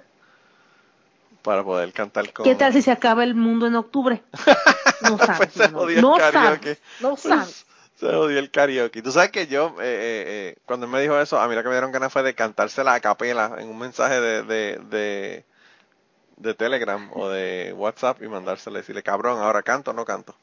para 1.43 1.63
poder 1.63 1.91
cantar 1.93 2.31
con 2.33 2.43
¿Qué 2.45 2.55
tal 2.55 2.73
si 2.73 2.81
se 2.81 2.91
acaba 2.91 3.23
el 3.23 3.35
mundo 3.35 3.67
en 3.67 3.75
octubre? 3.75 4.23
No 5.01 5.17
sabes, 5.17 5.37
Pues 5.37 5.53
se 5.53 5.71
no, 5.71 5.79
jodió 5.79 5.95
el 5.97 6.01
no 6.01 6.15
karaoke. 6.17 6.75
sabes, 6.75 6.81
no 7.01 7.17
sabes. 7.17 7.65
Se 7.99 8.05
odió 8.07 8.39
el 8.39 8.49
karaoke. 8.49 9.01
Tú 9.01 9.11
sabes 9.11 9.31
que 9.31 9.47
yo, 9.47 9.75
eh, 9.79 9.83
eh, 9.83 10.23
eh, 10.25 10.55
cuando 10.65 10.85
él 10.85 10.91
me 10.93 11.01
dijo 11.01 11.19
eso, 11.19 11.37
a 11.39 11.47
mí 11.49 11.55
lo 11.55 11.61
que 11.61 11.67
me 11.67 11.75
dieron 11.75 11.91
ganas 11.91 12.11
fue 12.13 12.23
de 12.23 12.33
cantársela 12.33 12.93
a 12.93 12.99
capela 13.01 13.55
en 13.59 13.67
un 13.67 13.77
mensaje 13.77 14.21
de, 14.21 14.43
de, 14.43 14.79
de, 14.89 15.43
de 16.37 16.53
Telegram 16.53 17.09
o 17.13 17.27
de 17.27 17.73
WhatsApp 17.75 18.21
y 18.23 18.27
mandársela 18.29 18.77
y 18.79 18.81
decirle, 18.81 19.03
cabrón, 19.03 19.41
ahora 19.41 19.61
canto 19.61 19.91
o 19.91 19.93
no 19.93 20.05
canto. 20.05 20.33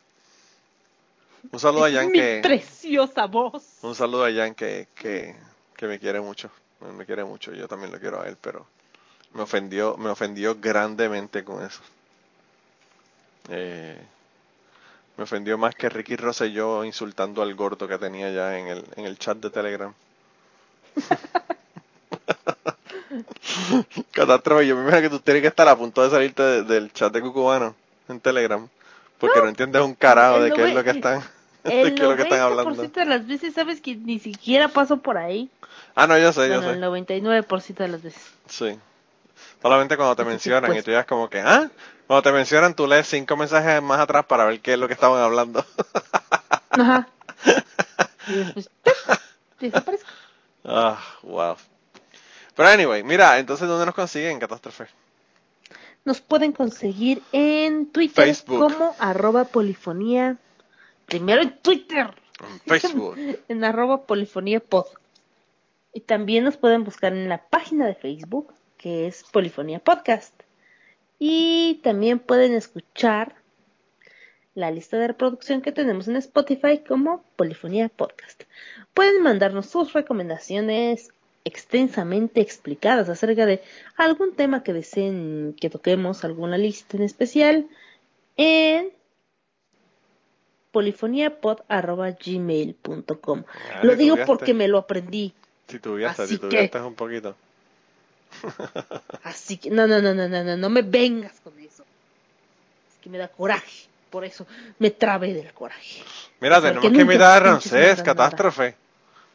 Un 1.50 1.58
saludo 1.58 1.86
a 1.86 1.90
Jan 1.90 2.08
Mi 2.08 2.12
que, 2.18 2.40
preciosa 2.42 3.26
voz. 3.26 3.64
un 3.80 3.94
saludo 3.94 4.26
a 4.26 4.30
Jan 4.32 4.54
que, 4.54 4.88
que, 4.94 5.34
que 5.74 5.86
me 5.86 5.98
quiere 5.98 6.20
mucho. 6.20 6.50
Me 6.98 7.06
quiere 7.06 7.24
mucho, 7.24 7.52
yo 7.54 7.66
también 7.66 7.90
lo 7.92 7.98
quiero 7.98 8.20
a 8.20 8.28
él, 8.28 8.36
pero 8.40 8.66
me 9.34 9.42
ofendió, 9.42 9.96
me 9.96 10.10
ofendió 10.10 10.56
grandemente 10.60 11.44
con 11.44 11.62
eso. 11.64 11.80
Eh, 13.48 13.98
me 15.16 15.24
ofendió 15.24 15.58
más 15.58 15.74
que 15.74 15.88
Ricky 15.88 16.16
Rosselló 16.16 16.84
insultando 16.84 17.42
al 17.42 17.54
gordo 17.54 17.86
que 17.88 17.98
tenía 17.98 18.30
ya 18.30 18.58
en 18.58 18.68
el, 18.68 18.84
en 18.96 19.04
el 19.06 19.18
chat 19.18 19.38
de 19.38 19.50
Telegram. 19.50 19.92
Catástrofe, 24.12 24.66
yo 24.66 24.76
me 24.76 24.82
imagino 24.82 25.02
que 25.02 25.10
tú 25.10 25.20
tienes 25.20 25.42
que 25.42 25.48
estar 25.48 25.66
a 25.68 25.76
punto 25.76 26.02
de 26.02 26.10
salirte 26.10 26.42
de- 26.42 26.62
del 26.62 26.92
chat 26.92 27.12
de 27.12 27.20
Cucubano 27.20 27.74
en 28.08 28.20
Telegram. 28.20 28.66
Porque 29.18 29.40
no, 29.40 29.48
entiendes 29.48 29.82
un 29.82 29.94
carajo 29.94 30.36
el 30.36 30.44
de 30.44 30.52
qué 30.54 30.64
es 30.68 30.74
lo 30.74 30.84
que 30.84 30.90
están, 30.90 31.22
de 31.64 31.82
El 31.82 31.94
qué 31.94 32.02
es 32.02 32.08
lo 32.08 32.16
que 32.16 32.22
están 32.22 32.40
hablando. 32.40 32.70
90% 32.74 32.92
de 32.92 33.04
las 33.06 33.26
veces 33.26 33.54
sabes 33.54 33.80
que 33.80 33.96
ni 33.96 34.18
siquiera 34.18 34.68
paso 34.68 34.98
por 34.98 35.16
ahí. 35.18 35.50
Ah, 35.94 36.06
no, 36.06 36.16
yo 36.18 36.32
sé, 36.32 36.48
yo 36.48 36.60
Bueno, 36.62 36.68
sé. 36.90 36.98
el 36.98 37.08
99% 37.08 37.74
de 37.74 37.88
las 37.88 38.02
veces. 38.02 38.22
Sí. 38.48 38.78
Solamente 39.62 39.96
cuando 39.96 40.16
te 40.16 40.22
que, 40.22 40.28
mencionan 40.28 40.70
y 40.70 40.74
pues- 40.74 40.84
tú 40.84 40.90
ya 40.90 41.00
es 41.00 41.06
como 41.06 41.28
que, 41.28 41.40
ah, 41.40 41.70
cuando 42.06 42.22
te 42.22 42.32
mencionan 42.32 42.74
tú 42.74 42.86
lees 42.86 43.06
cinco 43.06 43.36
mensajes 43.36 43.82
más 43.82 44.00
atrás 44.00 44.24
para 44.26 44.44
ver 44.44 44.60
qué 44.60 44.72
es 44.72 44.78
lo 44.78 44.88
que 44.88 44.94
estaban 44.94 45.22
hablando. 45.22 45.64
Ajá. 46.70 47.08
Y 49.62 49.70
ah, 50.64 50.98
wow. 51.22 51.54
Pero 52.56 52.68
anyway, 52.68 53.02
mira, 53.02 53.38
entonces 53.38 53.68
¿dónde 53.68 53.84
nos 53.84 53.94
consiguen 53.94 54.38
Catástrofe? 54.38 54.86
Nos 56.04 56.20
pueden 56.20 56.52
conseguir 56.52 57.22
en 57.32 57.86
Twitter 57.92 58.24
Facebook. 58.24 58.72
como 58.72 58.94
arroba 58.98 59.44
polifonía. 59.44 60.38
Primero 61.04 61.42
en 61.42 61.58
Twitter. 61.58 62.10
En 62.40 62.60
Facebook. 62.60 63.16
en 63.48 63.64
arroba 63.64 64.02
polifonía 64.04 64.60
pod. 64.60 64.86
Y 65.92 66.00
también 66.00 66.44
nos 66.44 66.56
pueden 66.56 66.84
buscar 66.84 67.12
en 67.12 67.28
la 67.28 67.38
página 67.38 67.86
de 67.86 67.94
Facebook, 67.94 68.54
que 68.80 69.06
es 69.06 69.24
Polifonía 69.24 69.78
Podcast. 69.78 70.32
Y 71.18 71.80
también 71.84 72.18
pueden 72.18 72.54
escuchar 72.54 73.34
la 74.54 74.70
lista 74.70 74.96
de 74.96 75.08
reproducción 75.08 75.60
que 75.60 75.70
tenemos 75.70 76.08
en 76.08 76.16
Spotify 76.16 76.78
como 76.86 77.22
Polifonía 77.36 77.90
Podcast. 77.90 78.44
Pueden 78.94 79.22
mandarnos 79.22 79.66
sus 79.66 79.92
recomendaciones 79.92 81.10
extensamente 81.44 82.40
explicadas 82.40 83.10
acerca 83.10 83.44
de 83.44 83.60
algún 83.96 84.34
tema 84.34 84.62
que 84.62 84.72
deseen 84.72 85.54
que 85.60 85.68
toquemos, 85.68 86.24
alguna 86.24 86.56
lista 86.56 86.96
en 86.96 87.02
especial, 87.02 87.68
en 88.38 88.88
polifoniapod.gmail.com. 90.72 93.42
Ah, 93.74 93.80
Lo 93.82 93.96
digo 93.96 94.16
porque 94.26 94.54
me 94.54 94.68
lo 94.68 94.78
aprendí. 94.78 95.34
Si 95.68 95.78
tuvieras, 95.78 96.18
Así 96.20 96.34
si 96.34 96.40
que- 96.40 96.46
tuvieras 96.48 96.86
un 96.86 96.94
poquito. 96.94 97.36
Así 99.24 99.56
que 99.58 99.70
no, 99.70 99.86
no, 99.86 100.00
no, 100.00 100.14
no, 100.14 100.28
no, 100.28 100.44
no, 100.44 100.56
no 100.56 100.70
me 100.70 100.82
vengas 100.82 101.40
con 101.42 101.58
eso. 101.58 101.84
Es 102.90 102.98
que 103.02 103.10
me 103.10 103.18
da 103.18 103.28
coraje. 103.28 103.88
Por 104.10 104.24
eso 104.24 104.44
me 104.78 104.90
trabé 104.90 105.32
del 105.34 105.52
coraje. 105.52 106.02
Mira, 106.40 106.60
tenemos 106.60 106.90
que 106.90 107.00
invitar 107.00 107.42
a 107.42 107.50
Ramsés, 107.50 107.98
nada, 107.98 108.02
Catástrofe. 108.02 108.74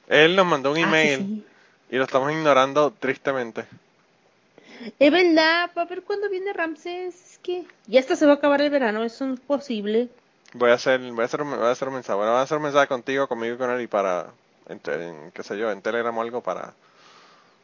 Él 0.10 0.36
nos 0.36 0.46
mandó 0.46 0.72
un 0.72 0.78
Ah, 0.78 0.82
sí, 0.82 0.84
email 0.88 1.20
sí. 1.20 1.46
y 1.92 1.96
lo 1.98 2.04
estamos 2.04 2.32
ignorando 2.32 2.92
tristemente. 2.92 3.66
Es 5.00 5.12
verdad, 5.12 5.72
para 5.74 5.90
ver 5.90 6.04
cuándo 6.04 6.30
viene 6.30 6.52
Ramses. 6.52 7.16
Es 7.32 7.40
que 7.42 7.64
ya 7.88 8.02
hasta 8.02 8.18
se 8.18 8.26
va 8.26 8.34
a 8.34 8.36
acabar 8.36 8.62
el 8.62 8.70
verano, 8.70 9.04
eso 9.04 9.32
es 9.34 9.40
posible. 9.40 10.10
Voy 10.54 10.72
a 10.72 10.74
hacer, 10.74 11.00
voy 11.00 11.22
a 11.22 11.26
hacer, 11.26 11.44
voy 11.44 11.58
a 11.60 11.72
hacer 11.72 11.88
un 11.88 11.94
mensaje. 11.94 12.18
Bueno, 12.18 12.32
voy 12.34 12.40
a 12.40 12.44
hacer 12.44 12.58
un 12.58 12.64
mensaje 12.64 12.88
contigo, 12.88 13.28
conmigo 13.28 13.56
y 13.56 13.58
con 13.58 13.70
él 13.72 13.82
y 13.82 13.88
para, 13.88 14.28
en, 14.68 14.82
en, 14.92 15.32
qué 15.32 15.44
sé 15.44 15.58
yo, 15.58 15.72
en 15.72 15.82
Telegram 15.82 16.18
o 16.18 16.22
algo 16.22 16.42
para, 16.42 16.74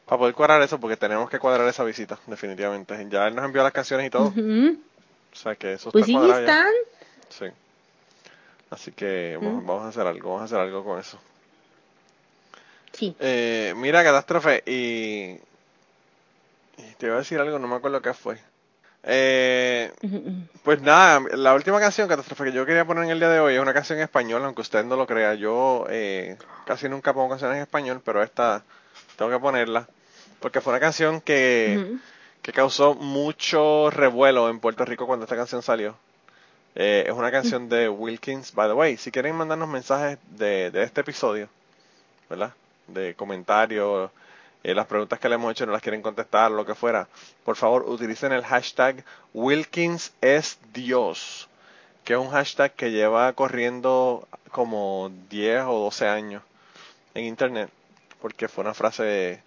para 0.06 0.20
poder 0.20 0.34
cuadrar 0.34 0.62
eso, 0.62 0.80
porque 0.80 0.98
tenemos 0.98 1.30
que 1.30 1.40
cuadrar 1.40 1.68
esa 1.68 1.84
visita, 1.84 2.20
definitivamente. 2.28 3.08
Ya 3.10 3.28
él 3.28 3.36
nos 3.36 3.46
envió 3.46 3.64
las 3.64 3.72
canciones 3.72 4.08
y 4.08 4.10
todo, 4.10 4.28
o 4.28 5.36
sea 5.36 5.56
que 5.56 5.74
eso 5.74 5.92
Pues 5.92 6.08
está 6.08 6.26
sí, 6.26 6.32
están. 6.32 6.74
Sí. 7.30 7.46
Así 8.70 8.92
que 8.92 9.38
vamos, 9.42 9.66
vamos 9.66 9.86
a 9.86 9.90
hacer 9.90 10.08
algo, 10.08 10.30
vamos 10.30 10.42
a 10.42 10.46
hacer 10.46 10.60
algo 10.60 10.84
con 10.84 11.00
eso. 11.00 11.20
Sí. 12.94 13.16
Eh, 13.20 13.74
mira, 13.78 14.04
Catástrofe, 14.04 14.64
y, 14.66 15.40
y 16.78 16.96
te 16.98 17.06
iba 17.06 17.16
a 17.16 17.20
decir 17.20 17.40
algo, 17.40 17.60
no 17.60 17.68
me 17.68 17.76
acuerdo 17.76 18.02
qué 18.02 18.14
fue. 18.14 18.38
Eh. 19.04 19.92
Pues 20.64 20.82
nada, 20.82 21.22
la 21.34 21.54
última 21.56 21.80
canción 21.80 22.08
catástrofe 22.08 22.46
que 22.46 22.52
yo 22.52 22.66
quería 22.66 22.86
poner 22.86 23.06
en 23.06 23.10
el 23.12 23.20
día 23.20 23.30
de 23.30 23.40
hoy 23.40 23.56
es 23.56 23.60
una 23.60 23.74
canción 23.74 23.98
en 23.98 24.04
español, 24.04 24.44
aunque 24.46 24.62
usted 24.62 24.84
no 24.84 24.96
lo 24.96 25.08
crea. 25.08 25.34
Yo 25.34 25.86
eh, 25.90 26.38
casi 26.66 26.88
nunca 26.88 27.14
pongo 27.14 27.30
canciones 27.30 27.58
en 27.58 27.64
español, 27.64 28.02
pero 28.06 28.22
esta 28.22 28.64
tengo 29.22 29.38
que 29.38 29.40
ponerla. 29.40 29.88
Porque 30.40 30.62
fue 30.62 30.74
una 30.74 30.80
canción 30.80 31.22
que, 31.22 31.98
que 32.42 32.52
causó 32.52 32.96
mucho 32.96 33.92
revuelo 33.92 34.50
en 34.50 34.60
Puerto 34.60 34.84
Rico 34.84 35.06
cuando 35.06 35.26
esta 35.26 35.36
canción 35.36 35.62
salió. 35.62 35.96
Eh, 36.74 37.04
es 37.06 37.14
una 37.14 37.30
canción 37.30 37.70
de 37.70 37.88
Wilkins. 37.88 38.52
By 38.56 38.68
the 38.70 38.74
way, 38.74 38.98
si 38.98 39.12
quieren 39.12 39.36
mandarnos 39.36 39.70
mensajes 39.70 40.18
de, 40.32 40.72
de 40.72 40.82
este 40.82 41.02
episodio, 41.02 41.50
¿verdad? 42.32 42.54
De 42.88 43.14
comentarios, 43.14 44.10
eh, 44.64 44.74
las 44.74 44.88
preguntas 44.88 45.20
que 45.20 45.30
le 45.30 45.36
hemos 45.36 45.52
hecho 45.52 45.68
no 45.68 45.72
las 45.74 45.84
quieren 45.84 46.02
contestar, 46.02 46.50
lo 46.50 46.66
que 46.66 46.74
fuera, 46.74 47.08
por 47.46 47.56
favor 47.56 47.84
utilicen 47.88 48.32
el 48.32 48.44
hashtag 48.44 49.04
Wilkins 49.36 50.14
es 50.22 50.58
Dios, 50.74 51.48
que 52.04 52.14
es 52.14 52.20
un 52.20 52.32
hashtag 52.32 52.74
que 52.74 52.90
lleva 52.90 53.32
corriendo 53.34 54.28
como 54.50 55.12
10 55.30 55.62
o 55.68 55.74
12 55.84 56.08
años 56.08 56.42
en 57.14 57.26
internet, 57.26 57.70
porque 58.22 58.48
fue 58.48 58.64
una 58.64 58.74
frase 58.74 59.42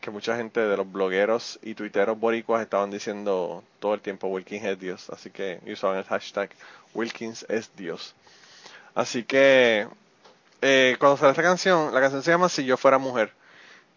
que 0.00 0.10
mucha 0.10 0.36
gente 0.36 0.60
de 0.60 0.76
los 0.76 0.90
blogueros 0.90 1.58
y 1.62 1.74
tuiteros 1.74 2.18
boricuas 2.18 2.62
estaban 2.62 2.90
diciendo 2.90 3.64
todo 3.80 3.94
el 3.94 4.00
tiempo 4.00 4.28
Wilkins 4.28 4.64
es 4.64 4.78
Dios, 4.78 5.10
así 5.10 5.30
que 5.30 5.60
usaban 5.66 5.96
el 5.98 6.04
hashtag 6.04 6.50
Wilkins 6.94 7.46
es 7.48 7.70
Dios. 7.76 8.14
Así 8.94 9.24
que 9.24 9.88
eh, 10.62 10.96
cuando 10.98 11.16
sale 11.16 11.30
esta 11.30 11.42
canción, 11.42 11.92
la 11.92 12.00
canción 12.00 12.22
se 12.22 12.30
llama 12.30 12.48
Si 12.48 12.64
yo 12.64 12.76
fuera 12.76 12.98
mujer. 12.98 13.32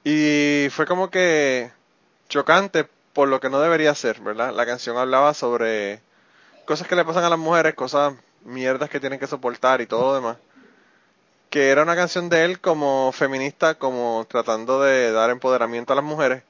Y 0.03 0.67
fue 0.71 0.85
como 0.85 1.09
que 1.09 1.71
chocante 2.29 2.87
por 3.13 3.27
lo 3.27 3.39
que 3.39 3.49
no 3.49 3.59
debería 3.59 3.93
ser, 3.95 4.21
¿verdad? 4.21 4.53
La 4.53 4.65
canción 4.65 4.97
hablaba 4.97 5.33
sobre 5.33 6.01
cosas 6.65 6.87
que 6.87 6.95
le 6.95 7.05
pasan 7.05 7.23
a 7.23 7.29
las 7.29 7.39
mujeres, 7.39 7.73
cosas 7.73 8.13
mierdas 8.43 8.89
que 8.89 8.99
tienen 8.99 9.19
que 9.19 9.27
soportar 9.27 9.81
y 9.81 9.87
todo 9.87 10.01
lo 10.03 10.15
demás. 10.15 10.37
Que 11.57 11.71
era 11.71 11.81
una 11.81 11.95
canción 11.95 12.29
de 12.29 12.45
él 12.45 12.59
como 12.59 13.11
feminista, 13.11 13.73
como 13.73 14.27
tratando 14.29 14.79
de 14.79 15.11
dar 15.11 15.31
empoderamiento 15.31 15.91
a 15.91 15.95
las 15.95 16.05
mujeres. 16.05 16.43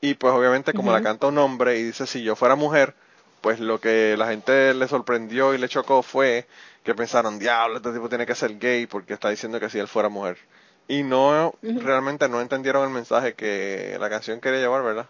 Y 0.00 0.14
pues 0.14 0.32
obviamente 0.32 0.72
como 0.72 0.92
la 0.92 1.02
canta 1.02 1.26
un 1.26 1.38
hombre 1.38 1.80
y 1.80 1.82
dice 1.82 2.06
si 2.06 2.22
yo 2.22 2.36
fuera 2.36 2.54
mujer, 2.54 2.94
pues 3.40 3.58
lo 3.58 3.80
que 3.80 4.14
la 4.16 4.28
gente 4.28 4.72
le 4.72 4.86
sorprendió 4.86 5.52
y 5.52 5.58
le 5.58 5.68
chocó 5.68 6.00
fue 6.04 6.46
que 6.84 6.94
pensaron, 6.94 7.40
diablo, 7.40 7.78
este 7.78 7.90
tipo 7.92 8.08
tiene 8.08 8.24
que 8.24 8.36
ser 8.36 8.56
gay 8.56 8.86
porque 8.86 9.14
está 9.14 9.30
diciendo 9.30 9.58
que 9.58 9.68
si 9.68 9.80
él 9.80 9.88
fuera 9.88 10.08
mujer. 10.08 10.38
Y 10.86 11.02
no, 11.02 11.56
realmente 11.60 12.28
no 12.28 12.40
entendieron 12.40 12.84
el 12.84 12.90
mensaje 12.90 13.34
que 13.34 13.96
la 13.98 14.08
canción 14.08 14.40
quería 14.40 14.60
llevar, 14.60 14.84
¿verdad? 14.84 15.06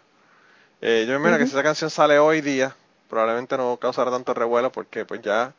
Eh, 0.81 1.05
yo 1.07 1.13
me 1.13 1.19
imagino 1.19 1.37
que 1.37 1.45
si 1.45 1.51
esa 1.51 1.61
canción 1.61 1.91
sale 1.91 2.17
hoy 2.17 2.41
día, 2.41 2.75
probablemente 3.07 3.55
no 3.55 3.77
causará 3.77 4.09
tanto 4.09 4.33
revuelo 4.33 4.71
porque 4.71 5.05
pues 5.05 5.21
ya, 5.21 5.53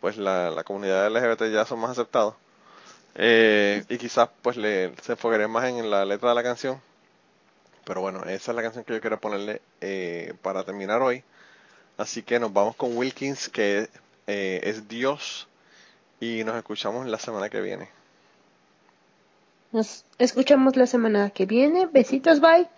pues 0.00 0.16
la, 0.16 0.50
la 0.50 0.64
comunidad 0.64 1.08
LGBT 1.08 1.52
ya 1.52 1.64
son 1.64 1.78
más 1.78 1.92
aceptados. 1.92 2.34
Eh, 3.14 3.84
y 3.88 3.98
quizás 3.98 4.28
pues 4.42 4.56
le, 4.56 4.94
se 5.02 5.12
enfocaría 5.12 5.48
más 5.48 5.64
en 5.64 5.90
la 5.90 6.04
letra 6.04 6.30
de 6.30 6.34
la 6.34 6.42
canción. 6.42 6.80
Pero 7.84 8.00
bueno, 8.00 8.22
esa 8.24 8.52
es 8.52 8.56
la 8.56 8.62
canción 8.62 8.84
que 8.84 8.92
yo 8.92 9.00
quiero 9.00 9.20
ponerle 9.20 9.60
eh, 9.80 10.34
para 10.42 10.64
terminar 10.64 11.02
hoy. 11.02 11.24
Así 11.96 12.22
que 12.22 12.38
nos 12.38 12.52
vamos 12.52 12.76
con 12.76 12.96
Wilkins, 12.96 13.48
que 13.48 13.88
eh, 14.26 14.60
es 14.62 14.88
Dios 14.88 15.48
y 16.20 16.44
nos 16.44 16.56
escuchamos 16.56 17.06
la 17.06 17.18
semana 17.18 17.48
que 17.48 17.60
viene. 17.60 17.88
Nos 19.72 20.04
escuchamos 20.18 20.76
la 20.76 20.86
semana 20.86 21.30
que 21.30 21.46
viene. 21.46 21.86
Besitos, 21.86 22.40
bye. 22.40 22.68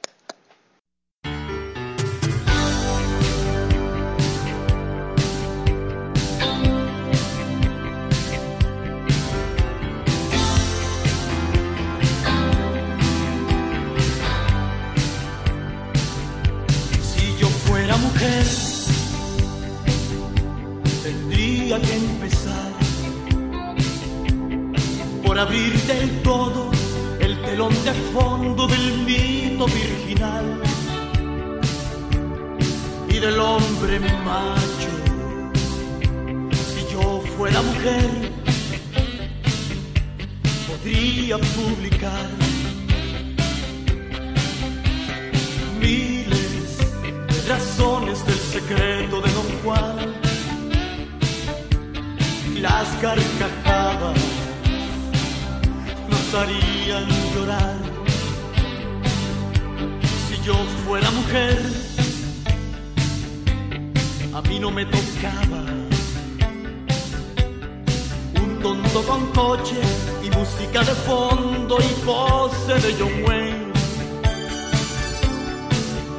Con 69.07 69.27
coche 69.33 69.81
y 70.23 70.31
música 70.31 70.81
de 70.81 70.95
fondo 71.07 71.79
y 71.81 72.05
pose 72.05 72.75
de 72.75 72.95
John 72.99 73.25
Wayne 73.25 73.73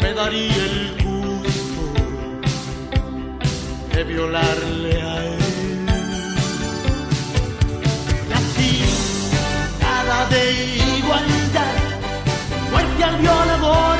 me 0.04 0.14
daría 0.14 0.66
el 0.66 1.04
gusto 1.04 1.82
de 3.94 4.04
violarle 4.04 5.02
a 5.02 5.26
él. 5.26 5.86
Y 8.30 8.34
así, 8.34 8.84
de 10.30 10.44
igualdad, 11.00 11.76
muerte 12.72 13.04
al 13.04 13.18
violador, 13.18 13.98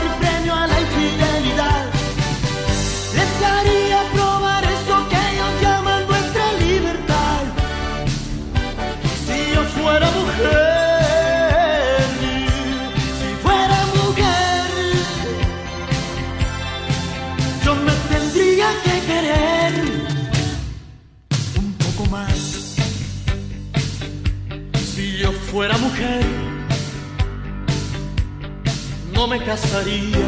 me 29.28 29.40
casaría. 29.44 30.26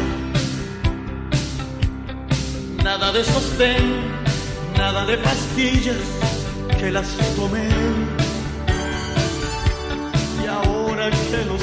Nada 2.82 3.12
de 3.12 3.24
sostén, 3.24 3.84
nada 4.76 5.04
de 5.04 5.18
pastillas 5.18 5.96
que 6.78 6.90
las 6.90 7.08
tomé. 7.36 7.68
Y 10.42 10.46
ahora 10.46 11.10
que 11.10 11.44
lo 11.44 11.58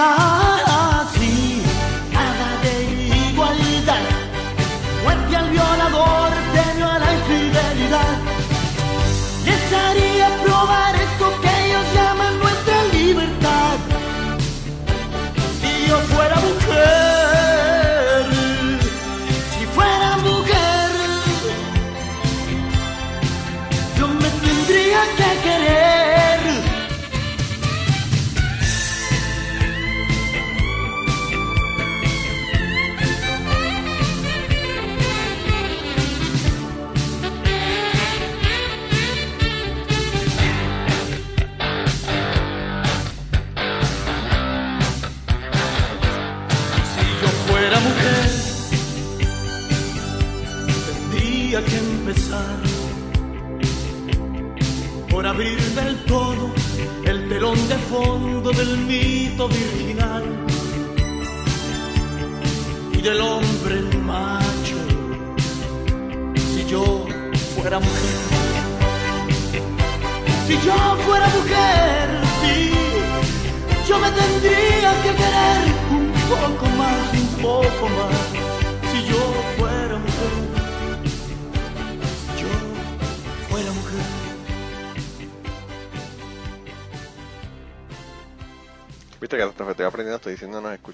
Y 0.00 0.59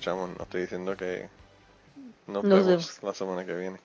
escuchamos, 0.06 0.36
no 0.38 0.44
estoy 0.44 0.60
diciendo 0.62 0.96
que 0.96 1.28
nos, 2.28 2.44
Nos 2.44 2.52
vemos 2.66 2.66
vemos. 2.66 2.98
la 3.02 3.14
semana 3.14 3.44
que 3.44 3.54
viene. 3.54 3.80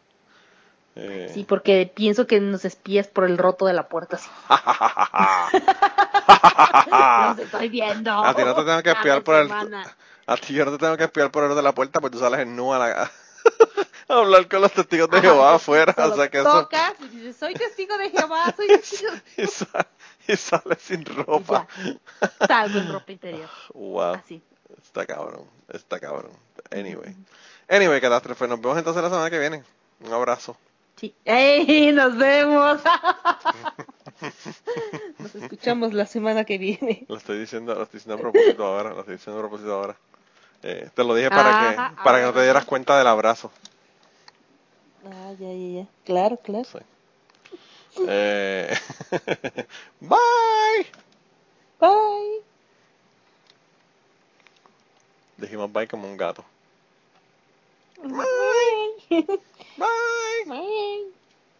Eh, 0.95 1.31
Sí, 1.33 1.43
porque 1.45 1.91
pienso 1.93 2.27
que 2.27 2.39
nos 2.39 2.63
espías 2.65 3.07
por 3.07 3.23
el 3.23 3.37
roto 3.39 3.65
de 3.65 3.73
la 3.73 3.87
puerta. 3.87 4.17
así. 4.17 4.29
Los 6.91 7.39
estoy 7.39 7.69
viendo. 7.69 8.11
A 8.23 8.35
ti 8.35 8.43
no 8.43 8.53
te 8.55 8.63
tengo 8.63 8.83
que 8.83 8.91
espiar 8.91 9.23
por 9.23 9.35
el. 9.35 9.51
A 10.27 10.37
ti 10.37 10.53
yo 10.53 10.65
no 10.65 10.71
te 10.71 10.77
tengo 10.77 10.95
que 10.97 11.05
espiar 11.05 11.31
por 11.31 11.43
el 11.45 11.55
de 11.55 11.61
la 11.61 11.73
puerta, 11.73 11.99
pues 11.99 12.11
tú 12.11 12.19
sales 12.19 12.41
en 12.41 12.55
nu 12.55 12.73
a, 12.73 12.77
la- 12.79 13.11
a 14.07 14.13
hablar 14.13 14.47
con 14.47 14.61
los 14.61 14.71
testigos 14.71 15.09
de 15.09 15.21
Jehová 15.21 15.55
afuera. 15.55 15.95
O 15.97 16.15
sea 16.15 16.29
que 16.29 16.39
eso. 16.39 16.51
tocas 16.51 16.93
y 17.01 17.07
dices, 17.07 17.35
soy 17.37 17.53
testigo 17.55 17.97
de 17.97 18.09
Jehová, 18.11 18.53
soy 18.55 18.67
testigo. 18.67 19.11
Y, 19.37 19.47
sa- 19.47 19.87
y 20.27 20.35
sales 20.35 20.77
sin 20.81 21.03
ropa. 21.05 21.67
Salgo 22.47 22.77
en 22.79 22.91
ropa 22.93 23.11
interior. 23.11 23.49
Wow. 23.73 24.13
Así. 24.15 24.41
Está 24.83 25.05
cabrón. 25.05 25.45
Está 25.73 25.99
cabrón. 25.99 26.31
Anyway. 26.71 27.15
Anyway, 27.69 28.01
catástrofe. 28.01 28.47
Nos 28.47 28.59
vemos 28.61 28.77
entonces 28.77 29.01
la 29.01 29.09
semana 29.09 29.29
que 29.29 29.39
viene. 29.39 29.63
Un 30.01 30.13
abrazo. 30.13 30.57
Sí. 30.97 31.15
¡Ey! 31.25 31.91
Nos 31.93 32.17
vemos. 32.17 32.81
Nos 35.19 35.35
escuchamos 35.35 35.93
la 35.93 36.05
semana 36.05 36.43
que 36.43 36.57
viene. 36.57 37.05
Lo 37.07 37.17
estoy 37.17 37.39
diciendo, 37.39 37.73
lo 37.73 37.83
estoy 37.83 37.99
diciendo 37.99 38.15
a 38.15 38.21
propósito 38.21 38.65
ahora, 38.65 38.89
lo 38.91 38.99
estoy 38.99 39.15
diciendo 39.15 39.39
a 39.39 39.41
propósito 39.43 39.73
ahora. 39.73 39.95
Eh, 40.63 40.89
te 40.93 41.03
lo 41.03 41.15
dije 41.15 41.29
para 41.29 41.49
Ajá, 41.49 41.89
que 41.89 42.03
para 42.03 42.19
que 42.19 42.25
no 42.25 42.33
te 42.33 42.39
ah. 42.39 42.43
dieras 42.43 42.65
cuenta 42.65 42.97
del 42.97 43.07
abrazo. 43.07 43.51
Ah, 45.05 45.33
ya, 45.39 45.51
ya, 45.51 45.81
ya. 45.81 45.87
Claro, 46.05 46.37
claro. 46.37 46.65
Sí. 46.65 46.77
Eh, 48.07 48.73
bye. 49.99 50.85
Bye 51.79 52.50
dijimos 55.41 55.71
bye 55.71 55.87
como 55.87 56.07
un 56.07 56.17
gato. 56.17 56.45
Bye. 57.97 59.25
Bye. 59.77 60.45
bye. 60.47 61.20